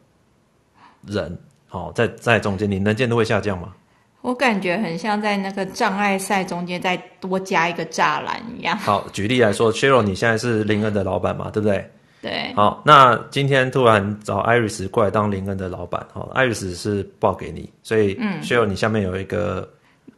[1.06, 3.74] 人，好、哦，在在中间，你能见度会下降吗？
[4.20, 8.76] 我感觉很像在那个障碍赛中间再多加一个栅栏一样。
[8.78, 11.90] 好，举例来说，Cheryl，你现在是林恩的老板嘛，对不对？
[12.22, 12.52] 对。
[12.54, 19.68] 好，那今天突然找 Iris 过来当林恩的老板，好，Iris 是报给你，所以 Cheryl，你下面有一个。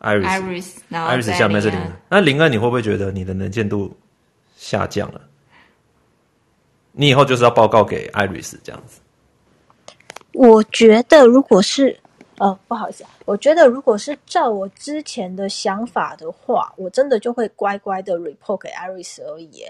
[0.01, 1.93] Iris，Iris，然后 Iris 下面是林恩。
[2.09, 3.97] 那林恩，你会不会觉得你的能见度
[4.57, 5.21] 下降了？
[6.93, 9.01] 你以后就是要报告给 Iris 这样子。
[10.33, 11.99] 我觉得，如果是
[12.39, 19.65] 呃，不好意思，我觉得如果是照我之前的想法的话，我真的就会乖乖的 report 给 Iris 而已。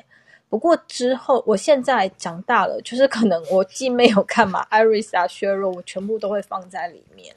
[0.48, 7.35] 不过之后，我现在长大了，就是可能我既没有干嘛，Iris 啊，Cheryl，我全部都会放在里面。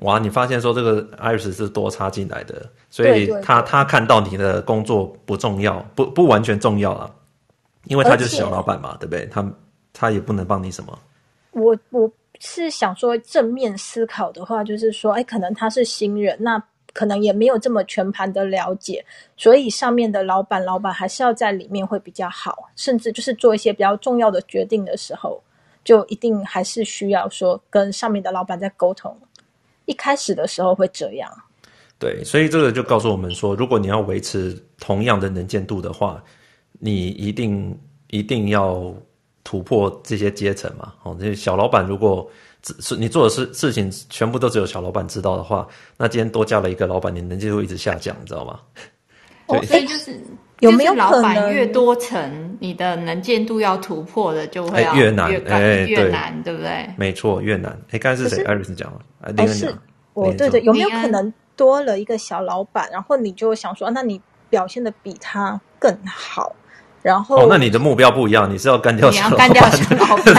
[0.00, 7.14] 哇，你发现说这个 Iris 是多插进来的，所以他他看到你的工作不重要，不不完全重要了，
[7.84, 9.24] 因为他就是小老板嘛，对不对？
[9.26, 9.44] 他
[9.94, 10.98] 他也不能帮你什么。
[11.52, 19.02] 我我是想说正面思考的话，就是说，哎，可能他是新人，那可能也没有这么全盘的了解，
[19.38, 25.42] 所以上面的老板老板还是要在里面会比较好，甚至就是做一些比较重要的决定的时候，
[25.82, 29.16] 就一定还是需要说跟上面的老板在沟通。
[29.86, 31.28] 一开始的时候会这样。
[31.98, 36.22] 对，所以这个就告诉我们说，如果你要维持同样的能见度的话，
[36.78, 37.74] 你一定
[38.10, 38.94] 一定要
[39.42, 40.92] 突破这些阶层嘛。
[41.04, 48.60] 哦，这些小老板如果只是你做的事事情全部都只有小老板知道的话，那今天多加了一个老板，你能见度一直下降，你知道吗？
[49.46, 50.18] 哦，所以就是
[50.60, 56.88] 有没有老板越多层，你的能见度要突破的就会越难，哎，越难，对不对？
[56.96, 57.78] 没错，越难。
[57.90, 58.44] 哎，刚才是谁？
[58.44, 59.00] 艾瑞斯讲了，
[59.32, 59.82] 林恩讲。
[60.14, 61.32] 我对对，有没有可能？
[61.56, 66.54] 多了一个小老板，然后你就想说，那你表现的比他更好，
[67.06, 70.34] 然后哦，那你的目标不一样，你是要干掉小老 板，干掉小老板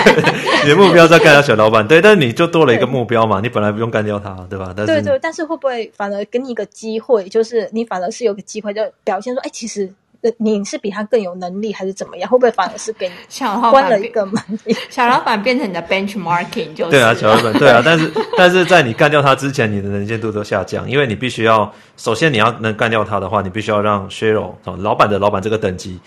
[0.65, 4.73] 你的目标是要干掉小老板，对，但是你就多了一个目标嘛，你本来不用干掉他，对吧？
[4.75, 9.89] 但是对对，但是会不会反而给你一个机会，就是你反而是有个机会，就表现说，哎，其实。
[10.39, 12.29] 你是比他更有能力，还是怎么样？
[12.29, 13.13] 会不会反而是给你
[13.71, 14.35] 关了一个门？
[14.89, 25.97] 小老板变成你的 benchmarking 就是对啊，小老板对啊，但是但是在你干掉他之前，你的能见度都下降，因为你必须要首先你要能干掉他的话，你必须要让 Cheryl 老板的老板这个等级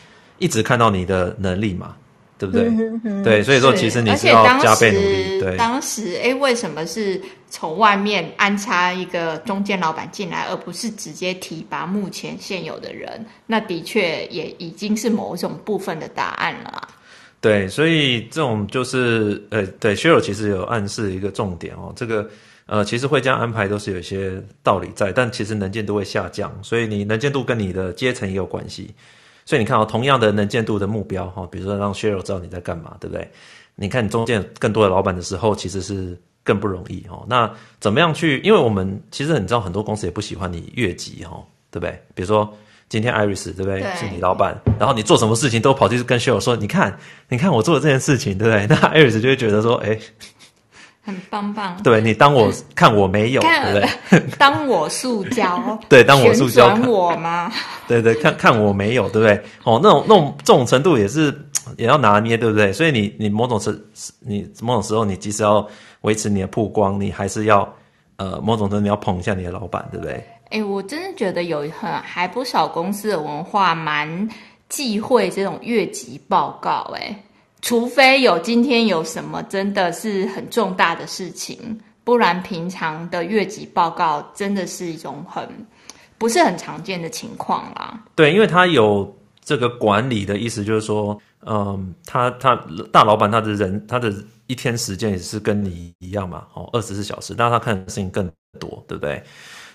[0.40, 1.94] 一直看到你的能力嘛。
[2.40, 3.22] 对不对？
[3.22, 5.38] 对，所以说其实你是要加倍努力。
[5.38, 13.22] 对，当时哎，为什么是从外面安插一个中间老板进来，而不是直接提拔目前现有的人？
[13.44, 16.88] 那的确也已经是某种部分的答案了。
[17.42, 22.26] 对，所以这种就是呃，对，Sheryl 其实有暗示一个重点哦，这个
[22.64, 28.94] 呃，其实会这样安排都是有一些道理在，但其实能见度会下降，所以你能见度跟你的阶层也有关系。
[29.50, 33.28] 所以你看哦，同样的能见度的目标哈，比如说让 Sheryl 知道你在干嘛，对不对？
[33.74, 37.26] 你看你中间更多的老板的时候，其实是更不容易哦。
[37.28, 38.38] 那怎么样去？
[38.44, 42.00] 因为我们其实你知道，很多公司也不喜欢你越级哈，对不对？
[42.14, 42.48] 比如说
[42.88, 43.80] 今天 Iris 对不对？
[43.80, 46.96] 对是你老板，然后你做什么事情都跑去跟 Sheryl 说，你看，
[47.28, 48.68] 你看我做的这件事情，对不对？
[48.68, 49.98] 那 Iris 就会觉得说，哎。
[51.11, 53.73] 很棒棒，对，你当我看我没有，对不
[54.18, 54.37] 对？
[54.38, 57.51] 当我塑胶，对，当我塑胶，我吗？
[57.88, 59.35] 对对，看看我没有，对不对？
[59.64, 61.35] 哦，那种那种这种程度也是
[61.77, 62.73] 也要拿捏，对不对？
[62.73, 63.79] 所以你你某种时
[64.20, 65.66] 你某种时候你即使要
[66.03, 67.68] 维持你的曝光，你还是要
[68.16, 70.25] 呃某种程度你要捧一下你的老板，对不对？
[70.51, 74.29] 哎，我真的觉得有很还不少公司的文化蛮
[74.68, 77.16] 忌讳这种越级报告，哎。
[77.62, 85.46] 除非有今天有什么真的是很重大的事情，不然平常的越级报告真的是一种很
[86.16, 88.03] 不是很常见的情况啦。
[88.14, 92.57] 对，因为他有这个管理的意思，就是说，嗯，他他
[92.90, 94.12] 大老板他的人他的
[94.46, 98.27] 一天时间也是跟你一样嘛，哦，二十四小时，但是他看的事情更
[98.59, 99.23] 多，对不对？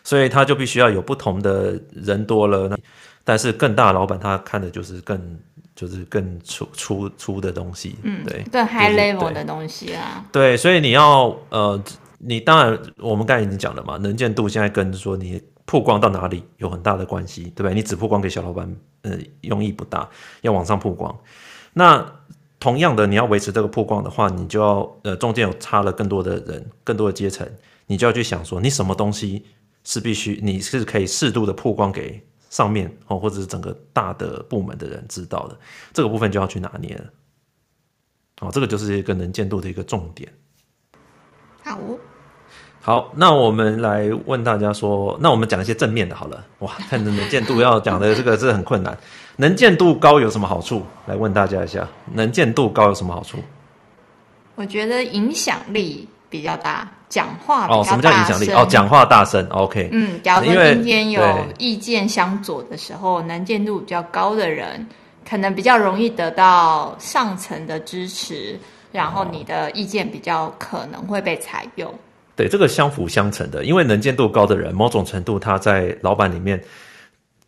[0.03, 2.77] 所以他就必须要有不同的人多了，那
[3.23, 5.39] 但是更大老板他看的就是更。
[5.75, 10.25] 就是更粗粗粗的东西，嗯，对，更 high level 的东西啊。
[10.31, 11.83] 对，所以你要呃，
[12.17, 17.73] 你当然我们刚才已经讲了嘛，能见度现在跟说你曝光到哪里有很大的关系，对不对？
[17.73, 20.09] 你只曝光给小老板，呃，用意不大，
[20.41, 21.13] 要往上曝光。
[21.73, 22.05] 那
[22.57, 27.45] 同样的，你要维持这个曝光的话，你就要呃中间有差了更多的人，更多的阶层，
[27.87, 29.43] 你就要去想说，你什么东西
[29.83, 32.23] 是必须你是可以适度的曝光给。
[32.55, 35.59] 上面哦，或者是整个大的部门的人知道的
[35.91, 37.03] 这个部分就要去拿捏了。
[38.39, 40.31] 哦，这个就是一个能见度的一个重点。
[41.61, 41.77] 好，
[42.79, 46.45] 好，那我们来问大家说，那我们讲一些正面的，好了。
[46.59, 48.97] 哇，看着能见度要讲的这个是 很困难。
[49.35, 50.81] 能见度高有什么好处？
[51.07, 53.37] 来问大家一下，能见度高有什么好处？
[54.55, 56.89] 我觉得影响力比较大。
[57.07, 58.49] 讲话哦，什么叫影响力？
[58.51, 59.89] 哦，讲话大声，OK。
[59.91, 61.21] 嗯，假如说今天有
[61.59, 64.85] 意见相左的时候，能见度比较高的人，
[65.27, 68.59] 可能比较容易得到上层的支持，
[68.91, 71.93] 然后你的意见比较可能会被采用。
[72.35, 76.59] 对，这个相辅相成的，因为能见度高的人，某种程度他在老板里面，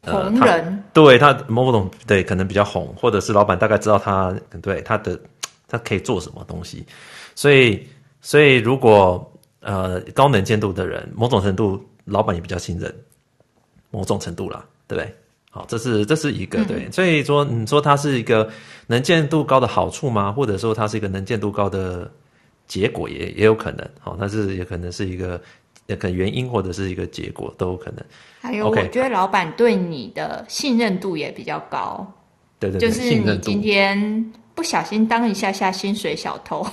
[0.01, 5.19] 呃、红人，他对他某种对可能比较红，或者是老板大概知道他对他的
[5.67, 6.85] 他可以做什么东西，
[7.33, 7.85] 所以
[8.21, 9.29] 所以如果。
[9.67, 12.93] 呃，高能见度的人，某种程度老板也比较信任，
[13.91, 15.13] 某种程度啦，对不对？
[15.51, 18.49] 好，这是这是一个对，嗯、所以说你说它是一个
[18.85, 20.31] 能见度高的好处吗？
[20.31, 22.09] 或者说它是一个能见度高的
[22.65, 23.85] 结果也，也也有可能。
[23.99, 25.41] 好，但是也可能是一个
[25.87, 28.01] 也可能原因或者是一个结果都有可能。
[28.39, 32.09] 还有，我觉得老板对你的信任度也比较高。
[32.57, 36.65] 对对对，就是你今天不小心当一下下薪水小偷。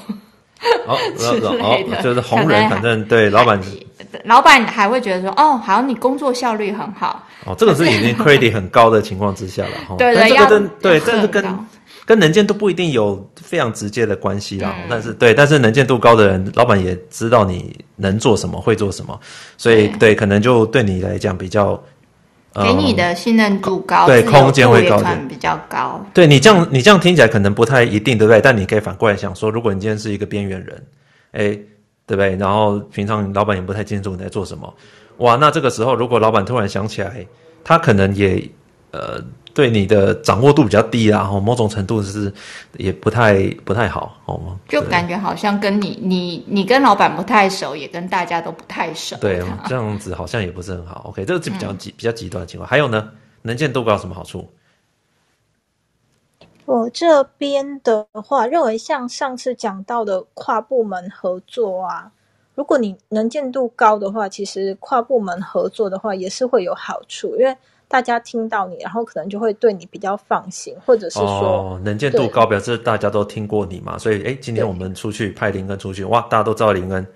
[0.87, 3.61] 哦，之类的哦，就是红人，反正对老板，
[4.25, 7.23] 老板还会觉得说，哦，好，你工作效率很好。
[7.45, 9.97] 哦，这个是已经 credit 很高的情况之下了哈。
[9.99, 11.45] 对对，这个跟对，但是跟
[12.07, 14.75] 跟能见度不一定有非常直接的关系啦。
[14.79, 19.19] 嗯、但是对，但是能见度高的人，老板也知道你能做什么，会做什么，
[19.57, 21.83] 所以，对，可能就对你来讲比较。
[22.63, 26.01] 给你的信任度高，对，空间会高点，比较高。
[26.15, 28.41] 对你这样，你这样听起来可能不太一定，对不对？
[28.41, 30.87] 但你可以反过来想说，如果你今天是一个边缘人，
[31.33, 31.59] 哎，
[32.07, 32.37] 对不对？
[32.37, 34.73] 然后平常老板也不太清楚你在做什么，
[35.17, 37.27] 哇，那这个时候如果老板突然想起来，
[37.65, 38.41] 他可能也
[38.95, 39.21] 呃。
[39.55, 42.35] 对你的掌握度比较低啦，吼，某种程度是
[42.77, 44.59] 也不太不太好，好吗？
[44.69, 49.17] 就感觉好像跟你你你跟老板不太熟，也跟大家都不太熟。
[49.21, 51.05] 对，这样子好像也不是很好。
[51.07, 52.69] OK，这个是比较极、嗯、比较极端的情况。
[52.69, 54.51] 还有呢，能见度高有什么好处？
[56.65, 62.11] 我这边的话，认为像上次讲到的跨部门合作啊，
[62.57, 67.57] 如果你能见度高的话，其实跨部门合作的话也是会有好处，因为。
[67.87, 73.97] 大家听到你，然后可能就会对你比较放心，或者是说，哦，能见度高，表示大家都听过你嘛。
[73.99, 77.07] 所以，哎，今天我们出去派林恩出去，哇，大家都知道林恩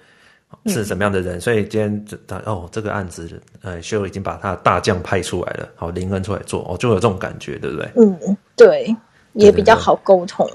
[0.67, 1.39] 是什么样的人。
[1.39, 7.89] 嗯、所以今天这，哦，这个案子，呃，秀已经把他大将派出来了，好，林恩出来做，哦，就有这种感觉，对不对？
[7.97, 8.95] 嗯，对，
[9.33, 10.49] 也比较好沟通。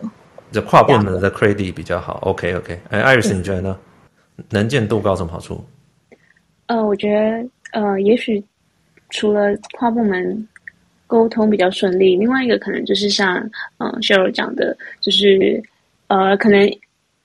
[0.51, 2.19] 这跨部门的 credit 比较好。
[2.21, 3.77] OK，OK，哎，Iris，你觉得呢？
[4.37, 5.63] 嗯、能见度高有什么好处？
[6.67, 7.11] 呃，我觉
[7.71, 8.41] 得，呃，也许。
[9.13, 10.47] 除了跨部门
[11.05, 13.37] 沟通比较顺利，另外一个可能就是像
[13.77, 15.61] 嗯 Sheryl 讲的，就是
[16.07, 16.67] 呃可能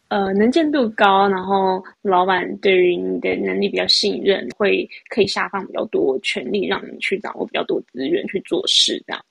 [0.09, 9.23] 呃能见度高，然后老板对于你的能力比较信任，会可以下放比较多权力，让你去掌握比较多资源去做事，这样。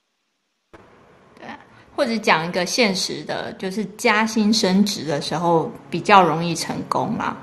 [1.39, 1.47] 对，
[1.95, 7.37] 或者讲一个现实的，就是加薪升职的时候比较容易成功嘛。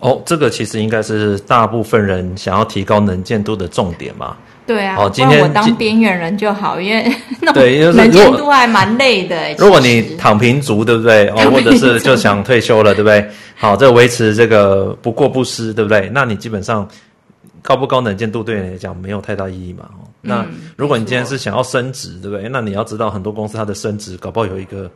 [0.00, 4.36] 哦，这个其实应该是大部分人想要提高能见度的重点嘛。
[4.66, 9.36] 对啊，哦，今天我当边缘人就好，因为 那对，能见度还蛮累的。
[9.58, 11.26] 如果你躺平族，对不对？
[11.30, 13.28] 哦，或者是就想退休了，对不对？
[13.56, 16.08] 好，这维持这个不过不失，对不对？
[16.12, 16.88] 那你基本上
[17.62, 19.88] 高不高能见度对你来讲没有太大意义嘛。
[19.98, 20.46] 哦，那
[20.76, 22.48] 如果你今天是想要升职，对不对？
[22.48, 24.88] 那你要知道很多公司它的升职搞不好有一个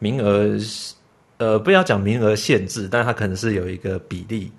[0.00, 0.58] 名额，
[1.38, 4.50] 呃，不要讲名额限制，但它可能是有一个比例。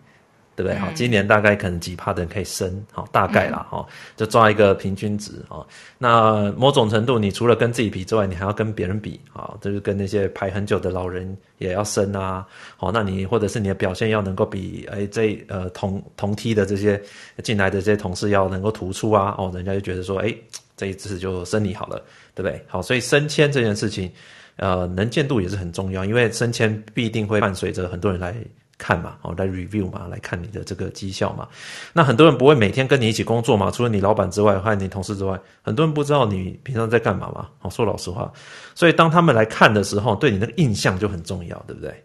[0.56, 0.78] 对不对？
[0.78, 5.66] 好、嗯，今年大概可能几趴的人可以升，好，大概啦，哈、嗯，就抓一个平均值啊。
[5.98, 12.46] 那某种程度，你除了跟自己比之外，你还要跟别人比啊，就是跟那些排很久的老人也要升啊。
[12.78, 17.02] 好，那你或者是你的表现要能够比哎这呃同同梯的这些
[17.44, 19.34] 进来的这些同事要能够突出啊。
[19.38, 20.34] 哦，人家就觉得说，哎，
[20.78, 22.02] 这一次就升你好了，
[22.36, 22.64] 对不对？
[22.68, 24.12] 好，所以升迁这件事情，
[24.58, 28.36] 呃，能见度也是很重要，因为升迁必定会伴随着很多人来。
[28.84, 31.48] 看嘛，哦，来 review 嘛，来看你的这个绩效嘛。
[31.94, 37.48] 那很多人不会每天跟你一起工作嘛，除了你老板之外，还有你同事之外，很多人不知道你平常在干嘛嘛。
[37.62, 38.30] 哦，说老实话，
[38.76, 42.04] 所以当他们来看的时候，对你那个印象就很重要，对不对？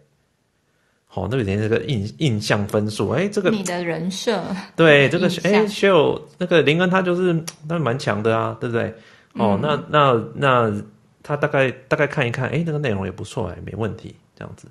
[1.11, 4.41] 好，那个连这个印印象分数，哎，这个你的人设，
[4.75, 8.93] 对这个哎秀那个林恩他就是那蛮强的啊，对不对？
[9.33, 10.81] 哦，嗯、那那那
[11.23, 14.67] 他大概大概看一看，哎，那个内容也不错，哎，没问题，这样子。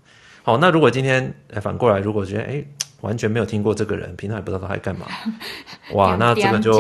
[0.49, 1.31] 好，那如果今天
[1.61, 2.65] 反过来，如果觉得哎，
[3.03, 5.05] 完全没有听过这个人，平常也不知道他在干嘛，
[5.93, 6.73] 哇，那这个就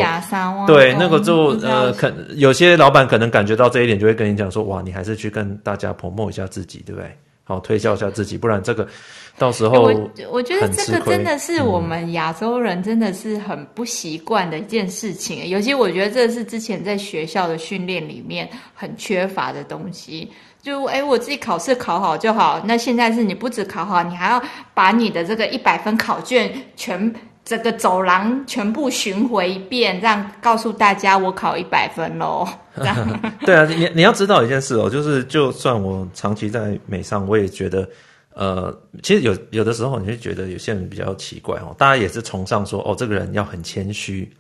[0.66, 7.14] 对，那个就呃，可有些老板可能感觉到这一点，就会跟你讲说，哇，你还是去跟大家 promote 一下自己，对不对？
[7.45, 8.89] 好，推销一下自己，不然这个
[9.37, 20.31] 到时候我我觉得这个真的是我们亚洲人真的是很不习惯的一件事情，嗯、尤其我觉得这是之前在学校的训练里面很缺乏的东西。
[20.62, 22.61] 就哎，我自己考试考好就好。
[22.64, 24.42] 那现在是你不止考好，你还要
[24.74, 32.46] 把你的这个一百分考卷全这个走廊全部巡回一遍，这样告诉大家我考一百分喽。
[33.46, 37.88] 对啊，你你要知道一件事哦，就是就算我长期在美上，我也觉得，
[38.34, 44.30] 呃，其实有有的时候你会觉得有些人比较奇怪哦，大家也是崇尚说哦，这个人要很谦虚。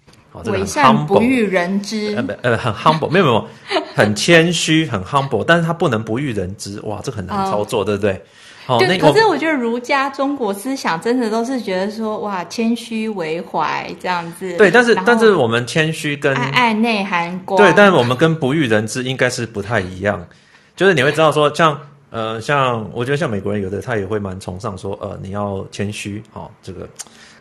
[0.46, 3.46] 伪善不欲人知，呃呃，很 humble，没有没有，
[3.94, 8.22] 很谦虚，很 humble，但是他不能不欲人知，哇，这很难操作，对不对？
[8.66, 8.98] 哦，对。
[8.98, 14.54] 可是我觉得儒家中国思想真的都是觉得说，哇，谦虚为怀这样子。
[14.58, 20.24] 对，但是但是我们谦虚跟爱爱内涵光，对，但是我们跟不欲人知应该是不太一样，
[20.76, 26.86] 就是你会知道说，像呃，像我觉得像美国人有的他也会蛮崇尚说，呃，你要谦虚，哦，这个。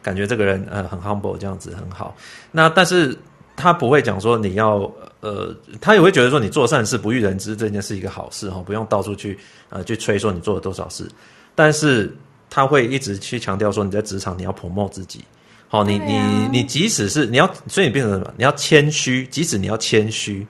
[0.01, 2.15] 感觉这个人呃很 humble，这样子很好。
[2.51, 3.17] 那但是
[3.55, 9.37] 他不会讲说你要呃，他也会觉得说你做善事不欲人知这件事一个好事哈，不用到处去
[9.69, 11.09] 呃去吹说你做了多少事。
[11.55, 12.15] 但是
[12.49, 15.23] 他会一直去强调说你在职场你要 promote 自己。
[15.69, 18.33] 好，你、啊、你你即使是你要，所以你变成什么？
[18.37, 20.47] 你要谦虚，即使你要谦虚，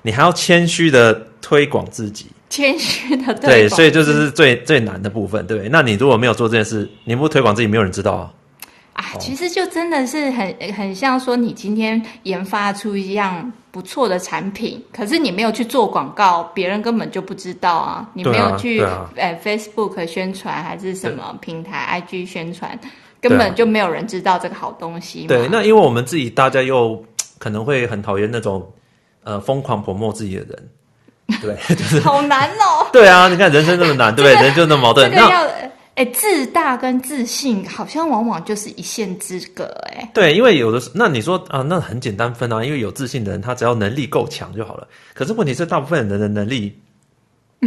[0.00, 2.28] 你还要谦虚的推广自己。
[2.48, 5.68] 谦虚的对，所以这就是最最难的部分，对。
[5.68, 8.32] 那你如果没有做这件事，你不推广自己，没有人知道啊。
[8.94, 18.08] 啊，其实就真的是很很像说，你今天研发出一样不错的产品，可是你没有去做广告，别人根本就不知道啊。
[18.14, 22.78] 你没有去、啊啊呃、Facebook 宣传还是什么平台 IG 宣传。
[23.20, 25.26] 根本就没有人知道这个好东西。
[25.26, 27.02] 对，那因为我们自己大家又
[27.38, 28.70] 可能会很讨厌那种
[29.22, 30.68] 呃疯狂 promote 自己的人，
[31.40, 32.86] 对， 就是好难哦。
[32.92, 34.46] 对啊，你看人生这么难，对不对？
[34.46, 35.10] 人就那么矛盾。
[35.10, 35.42] 这个要
[35.94, 40.10] 哎，自大跟自信好像往往就是一线之隔哎。
[40.12, 44.88] 对，因为有的那你说啊，那很简单分啊，因为有自信的人，他只要能力够强就好了。
[45.14, 46.76] 可是问题是，大部分人的能力。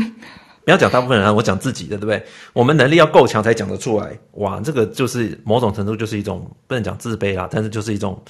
[0.65, 2.21] 不要讲大部分人，我讲自己的，对不对？
[2.51, 4.11] 我们能力要够强才讲得出来。
[4.33, 8.21] 哇，这个就是某种程度就是一种不能讲自卑啦，但是就是一种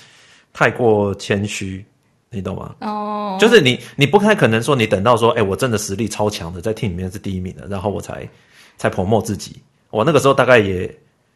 [0.53, 1.83] 太过谦虚，
[2.29, 2.75] 你懂吗？
[2.81, 3.41] 哦，oh.
[3.41, 8.29] 就是你你不太可能说你等到说，哎，我真的实力超强的，在 team 里面是第一名的，然后我才
[8.77, 9.59] 才 promote 自己。
[9.97, 10.87] 我那个时候大概也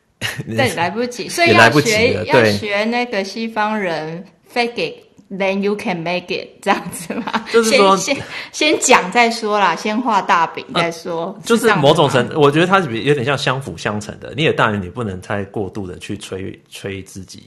[0.47, 4.93] 对来不及， 所以要学要学那个西方人 fake it。
[5.33, 7.45] Then you can make it 这样子嘛？
[7.53, 8.17] 就是说，先
[8.51, 11.27] 先讲再说啦，先画大饼再说。
[11.27, 14.33] 呃、就是某种程，我觉得它是有点像相辅相成的。
[14.35, 17.43] 你也当然，你不能太过度的去吹吹自己，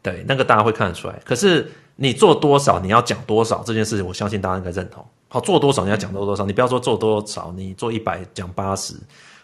[0.00, 1.20] 对，那个大家会看得出来。
[1.24, 5.04] 可是你做多少，你要讲多少这件事情，我相信大家应该认同。
[5.26, 8.94] 好，做多少你要讲多多少，你不要说做多少，你做一百讲八十，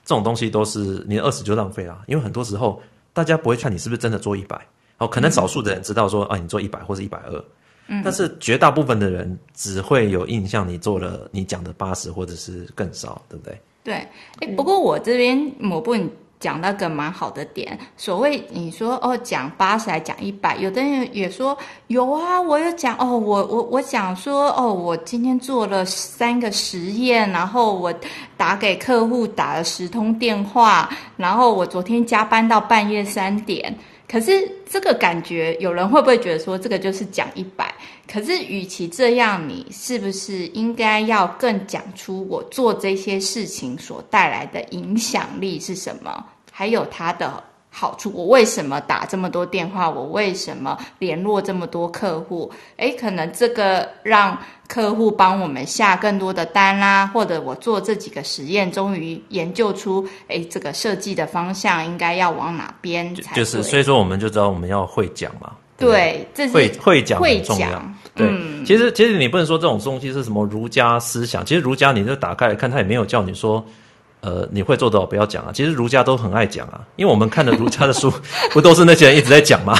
[0.05, 2.03] 这种东西都是你的二十就浪费了。
[2.07, 2.81] 因为很多时候
[3.13, 4.61] 大家不会看你是不是真的做一百，
[4.99, 7.45] 哦，可能少数的人知道说、嗯、啊，你做一百或是一百二。
[8.03, 13.61] 但是绝大部分的人只会有印象，你做了你讲的八十或者是更少，对不对？
[13.83, 13.95] 对，
[14.41, 16.11] 哎，不过我这边某部分
[16.45, 27.91] 讲那个蛮好的点，所谓你说哦讲八十还讲一百，有的人也说有啊，我有讲哦，我我我讲说哦，我今天做了三个实验，然后我
[28.37, 33.75] 打给客户打了十通电话，然后我昨天加班到半夜三点。
[34.07, 34.31] 可是
[34.69, 37.75] 这个感觉，有人会不会觉得说这个就是讲一百？
[38.07, 46.25] 可是与其这样，你是不是应该要更讲出我做这些事情所带来的影响力是什么？
[46.57, 47.43] 还有它的。
[47.77, 49.91] 好处，我为什么打这么多电话？
[49.91, 52.49] 我为什么联络这么多客户？
[52.77, 54.39] 诶，可能这个让
[54.69, 63.35] 客户帮我们下更多的单啦，或者我做这几个实验，终于研究出，诶，这个设计的方向应该要往哪边才？
[63.35, 65.51] 就是，所以说我们就知道我们要会讲嘛。
[65.77, 67.67] 对，这是会会讲很重要。
[67.67, 73.67] 会讲对，嗯、其实其实你不能说这种东西是什么儒家思想，其实儒家你就打开来看，他也没有叫你说。
[74.25, 75.51] 呃，你会做多少不要讲啊。
[75.53, 78.11] 其实儒家都很爱讲啊，因为我们看的儒家的书，
[78.53, 79.79] 不都是那些人一直在讲吗？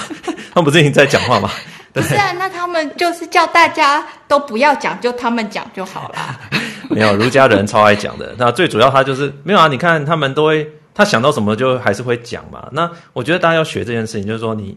[0.53, 1.51] 他们不是一直在讲话吗？
[1.95, 6.41] 对不是啊，那他们就是叫大家都不要讲，就他们讲就好了。
[6.91, 8.35] 没有，儒家的人超爱讲的。
[8.37, 9.67] 那最主要他就是没有啊。
[9.67, 12.69] 你看他们都会，他想到什么就还是会讲嘛。
[12.71, 14.77] 那我觉得大家要学这件事情，就是说你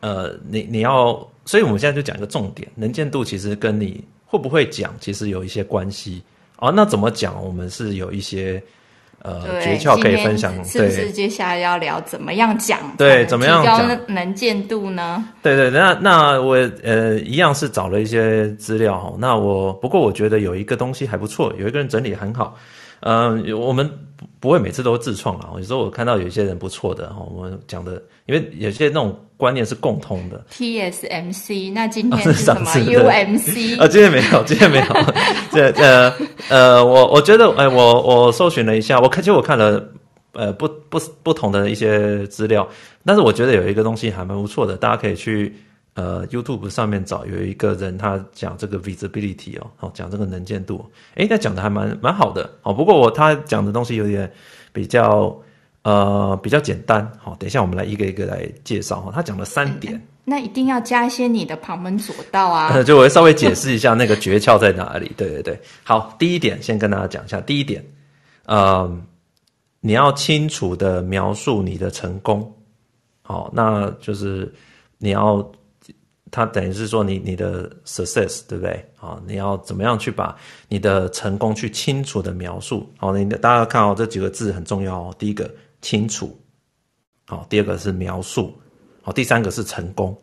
[0.00, 6.22] 呃，你你要，所以我们现在就讲一个重点，能见度其实跟你会不会讲其实有一些关系
[6.58, 6.70] 哦。
[6.74, 7.42] 那怎么讲？
[7.42, 8.62] 我们是有一些。
[9.22, 12.78] 呃，诀窍可以分享，是不是接下来要聊怎么样讲？
[12.96, 15.24] 对，怎么样高能见度呢？
[15.42, 19.12] 对对，那那我呃一样是找了一些资料哈。
[19.18, 22.56] 那我不过我觉得有一个东西还不错，有一个人整理很好。
[23.00, 23.88] 嗯、呃，我们
[24.40, 25.50] 不会每次都自创啊。
[25.56, 30.44] 有时候我看到有一些人不错的哈，我们讲的，因为有些那种观念是共通的。
[30.52, 33.78] TSMC， 那今天是什么？UMC？
[33.82, 34.86] 啊，今天没有，今天没有。
[35.52, 36.12] 这呃
[36.48, 39.82] 呃，我我觉得，哎、呃，我我搜寻了一下，我看其实我看了
[40.32, 42.68] 呃不不不同的一些资料，
[43.04, 45.54] 但是我觉得有一个东西还蛮不错的，大家可以去。
[45.98, 52.72] 呃，YouTube 上面找有一个人，他讲这个 visibility 哦，哦讲这个能见度，诶，他讲的还蛮蛮好的哦。
[52.72, 54.32] 不过我他讲的东西有点
[54.72, 55.36] 比较
[55.82, 59.10] 呃比较简单，好，等一下我们来一个一个来介绍哈。
[59.12, 62.80] 他讲了三点，嗯，那一定要加一些你的旁门左道啊。
[62.86, 65.10] 就我会稍微解释一下那个诀窍在哪里。
[65.16, 67.84] 对对对，好，第一点先跟大家讲一下，第一点，
[68.46, 68.88] 呃，
[69.80, 72.54] 你要清楚的描述你的成功，
[73.22, 74.54] 好，那就是
[74.98, 75.44] 你要。
[76.30, 78.84] 它等于是说你你的 success 对不对？
[79.00, 80.36] 啊，你要怎么样去把
[80.68, 82.88] 你的成功去清楚的描述？
[82.96, 85.14] 好，你大家看哦，这几个字很重要哦。
[85.18, 86.38] 第一个清楚，
[87.26, 88.52] 好，第二个是描述，
[89.02, 90.16] 好，第三个是成功，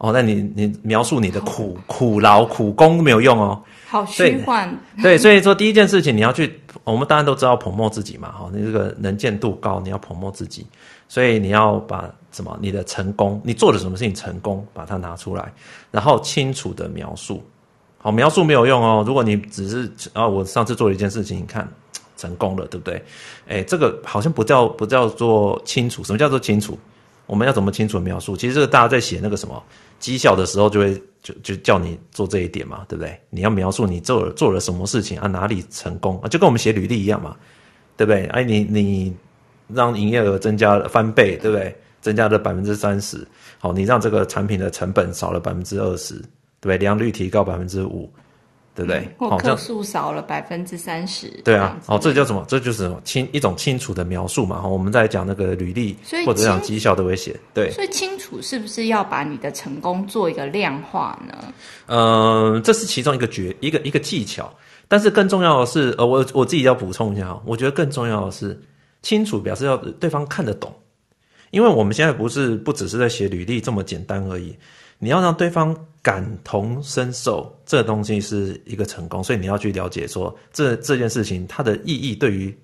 [0.00, 4.74] 哦，那你你描述你的苦苦劳苦功没有用哦，好虚幻。
[5.02, 10.66] 对，所以说第一件事情你要去，我们当然都知道 promote 自己嘛，哈，你这个能见度高，你要 promote 自己，
[11.06, 15.52] 所以你要把什么你的成功，你做了什么事情成功，把它拿出来，
[15.90, 17.42] 然后清楚的描述。
[17.98, 21.68] 好，描述没有用哦，如果你只是啊，我上次做了一件事情，你看
[22.16, 23.04] 成功了，对不对？
[23.48, 26.78] 哎，这个好像不叫不叫做清楚，什么叫做清楚？
[27.30, 28.36] 我们要怎么清楚的描述？
[28.36, 29.62] 其实这个大家在写那个什么。
[30.00, 33.20] 绩效的时候就会就就叫你做这一点嘛，对不对？
[33.28, 37.36] 你要描述你做了做了什么事情啊，哪里成功啊，就跟我们写履历一样嘛，
[37.98, 38.24] 对不对？
[38.28, 39.14] 哎，你你
[39.68, 41.76] 让营业额增加了翻倍，对不对？
[42.00, 43.24] 增加了百分之三十，
[43.58, 46.24] 好，你让这个产品的成本少了百分之二十，对
[46.62, 46.78] 不对？
[46.78, 48.10] 良率提高百分之五。
[48.84, 49.08] 对不对？
[49.18, 51.28] 或客数少了百分之三十。
[51.44, 52.44] 对啊，哦，这叫什么？
[52.48, 54.60] 这就是什么清一种清楚的描述嘛。
[54.60, 57.38] 哈，我们在讲那个履历，或者讲绩效都会写。
[57.52, 61.52] 对，所以清楚是不是要把你的成功做一个量化呢？
[61.86, 64.52] 呃，这是其中一个诀，一个一个技巧。
[64.88, 68.60] 但是更重要的是，呃，我我自己要补充一下哈，我觉得更重要的是
[69.02, 70.74] 清楚表示要对方看得懂，
[71.50, 74.56] 因为我们现在不是不只是在写履历这么简单而已。
[74.98, 82.56] 你要让对方感同身受，这个东西是一个成功，所以你要去了解说，这这件事情它的意义对于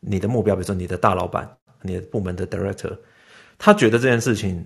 [0.00, 1.48] 你的目标，比如说你的大老板、
[1.82, 2.96] 你的部门的 director，
[3.58, 4.64] 他觉得这件事情，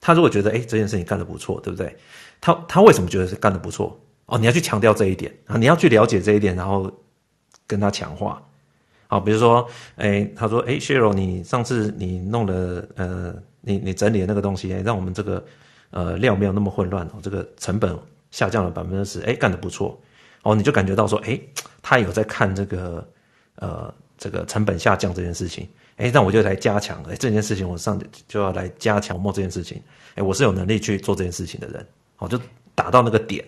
[0.00, 1.94] 他如果觉得哎这件事情干得不错，对不对？
[2.40, 4.00] 他他为什么觉得是干得不错？
[4.24, 6.90] 哦，你要去强调这一点啊，你要去了解这一点，然后
[7.66, 8.42] 跟他强化。
[9.06, 15.44] 好，比如说，哎，他说，哎，Cheryl，你上次你弄了，呃，你你整理的那个东西，让我们这个。
[15.96, 17.98] 呃，量没有那么混乱哦，这个成本
[18.30, 19.98] 下降了百分之十，哎，干得不错
[20.42, 21.40] 哦，你就感觉到说，哎，
[21.80, 23.08] 他有在看这个
[23.54, 25.66] 呃这个成本下降这件事情，
[25.96, 29.82] 哎，那我就来加强，哎，这件事情我上就要来加强摸这件事情，
[30.16, 31.86] 哎，我是有能力去做这件事情的人，
[32.18, 32.38] 哦，就
[32.74, 33.42] 打到那个点。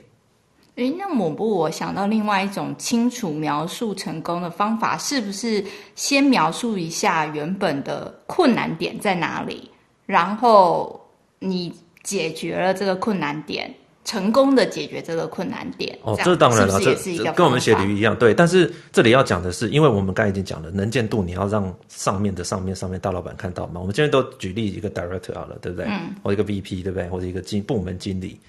[0.76, 5.62] 哎，那抹布，我想到另外一种清楚描述成功的方法，是不是
[5.94, 9.70] 先描述一下原本的困难点在哪里，
[10.06, 10.98] 然后
[11.40, 11.70] 你。
[12.08, 13.70] 解决了这个困难点，
[14.02, 15.98] 成功的解决这个困难点。
[16.00, 18.32] 哦，这当然了，是是这这跟我们写履历一样，对。
[18.32, 23.78] 但是这里要讲的是，因为我们刚才已经讲了，能见度你要让上面的上面上面大老板看到嘛。
[23.78, 25.84] 我们今天都举例一个 director 好了，对不对？
[25.86, 26.14] 嗯。
[26.22, 27.06] 或一个 VP，对不对？
[27.08, 28.40] 或者一个经部门经理，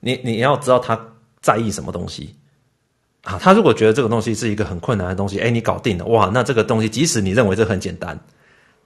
[0.00, 1.00] 你你要知道他
[1.40, 2.34] 在意什么东西
[3.22, 3.38] 啊？
[3.40, 8.18] 他如果觉得这个东西是一个很困难的东西，哎，你搞定了，哇，那这个东西即使你认为这很简单。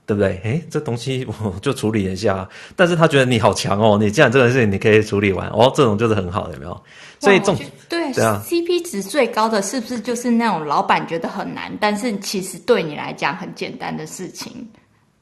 [0.09, 0.41] 对不对？
[0.43, 6.83] 诶，这东西 我就处理一下，但是他觉得你好强哦，你既然这个事情你可以处理完，哦，这种就是很好的，有没有？
[7.19, 7.57] 所以这种
[7.87, 14.51] 对，CP 值最高的是不是就是那种老板觉得很难，但是其实对你来讲很简单的事情？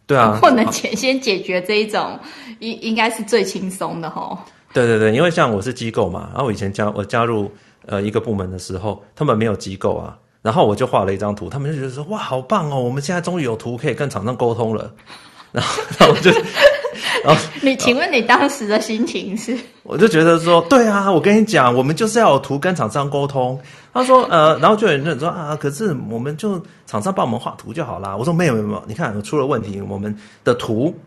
[0.06, 2.18] 对啊， 或能先先解决这一种，
[2.60, 4.40] 应应该是最轻松的吼。
[4.72, 7.52] 对对对，因为像我是机构嘛，然后我以前加我加入
[7.86, 10.18] 呃一个部门的时候，他们没有机构啊。
[10.48, 12.80] 然后我就画了一张图，他们就觉得说：“哇，好棒哦！
[12.80, 14.90] 我们现在终于有图可以跟厂商沟通了。
[15.52, 16.32] ”然后，然后我就，
[17.26, 19.58] 然后你请问你当时的心情是？
[19.84, 23.60] 我就觉得说：“对啊，我跟你讲，我们就是要有图跟厂商沟通。”
[23.94, 30.98] 他说：“呃，然后就有人说啊，可是我们就厂商帮我们画图就好啦。”我说：“没有没有没有，你看出了问题，我们的图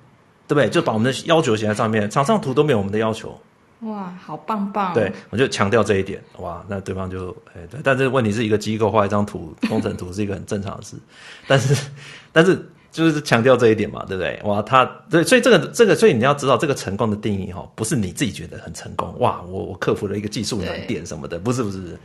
[0.46, 0.68] 对不对？
[0.68, 3.34] 就把我们的要求写在上面，厂商图都没有我们的要求。”
[3.80, 4.92] 哇，好棒棒！
[4.92, 6.22] 对，我就强调这一点。
[6.38, 10.96] 哇，那对方就哎，对，但这个问题是一个机构画一张图，工程图是一个很正常的事。
[11.48, 11.86] 但是，
[12.30, 14.38] 但是就是强调这一点嘛，对不对？
[14.44, 19.18] 哇，他对，所以这个这个，所以你要知道这个成功的定义哈，不是你自己觉得很成功。
[19.18, 21.98] 哇，我我克服了一个技术难点什么的，不是不是不是。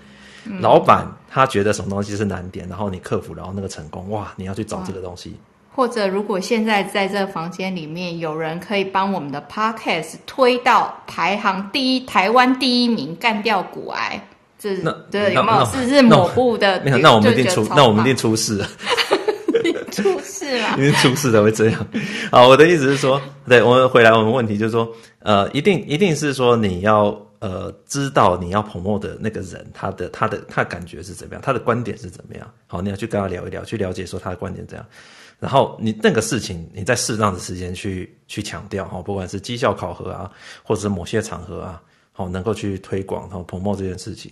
[0.59, 5.35] 老板他觉得什么东西是难点，然后你克服，然后那个成功，哇，你要去找这个东西。
[5.75, 14.19] 或者，如果现在在这个房间里面有人可以帮我们的 Podcast 推到排行第一，台湾第一名，干掉骨癌，
[14.57, 15.65] 这是对有没有？
[15.65, 16.79] 是是抹布的？
[16.81, 18.67] 没有，那我们一定出，那我们一定出事了。
[19.91, 21.87] 出事了， 因为出事才会这样。
[22.31, 32.45] 好，我的意思是说，对我们回来，我们问题就是说，呃，一定一定是说你要呃知道你要 promote 的那个人，他的他的他的感觉是怎么样，他的观点是怎么样。
[32.67, 34.85] 好，你要去跟他聊一聊，去了解说他的观点怎样。
[35.39, 40.31] 然后你那个事情，你在适当的时间去去强调哈，不管是绩效考核啊，
[40.63, 41.81] 或者是某些场合啊，
[42.13, 44.31] 好能够去推广然后 promo 这件事情。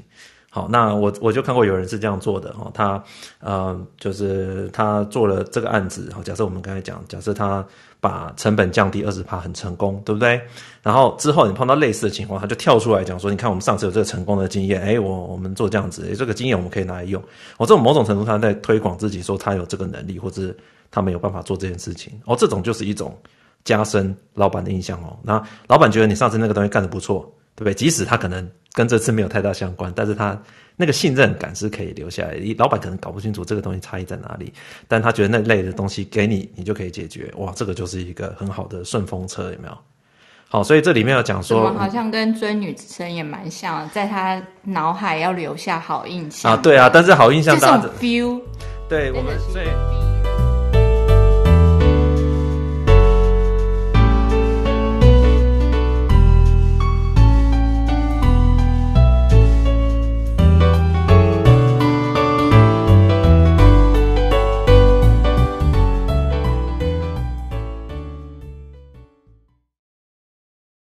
[0.50, 3.04] 好，那我我就看过有人是这样做的哈，他
[3.40, 7.66] 呃就是他做了这个案子，好，假设我们刚才讲，假设他
[8.00, 10.40] 把成本降低二十趴很成功，对不对？
[10.84, 17.22] 然后之后你碰到类似的情况，他就跳出来讲说，你看我们上次有这个成功的经验，诶，我我们做这样子，诶，这个经验我们可以拿来用。
[17.58, 20.56] 我这种某种程度上在推广自己，说他有这个能力，或者是。
[20.94, 23.18] 他没有办法做这件事情哦，这种就是一种
[23.66, 25.18] 加深老板的印象哦。
[25.24, 27.22] 那老板觉得你上次那个东西干得不错，
[27.56, 27.74] 对不对？
[27.74, 30.40] 即使他可能跟这次没有太大相关，但是他
[30.76, 32.38] 那个信任感是可以留下来。
[32.60, 34.54] 老板可能搞不清楚这个东西差异在哪里，
[34.88, 37.34] 但他觉得那类的东西给你，你就可以解决。
[37.38, 39.76] 哇，这个就是一个很好的顺风车，有没有？
[40.48, 48.40] 好，所以这里面要讲说，好像跟追女生也蛮像，在他脑海要留下好印象啊，对啊，但是好印象大家，这种 feel，
[48.88, 50.13] 对我们所以。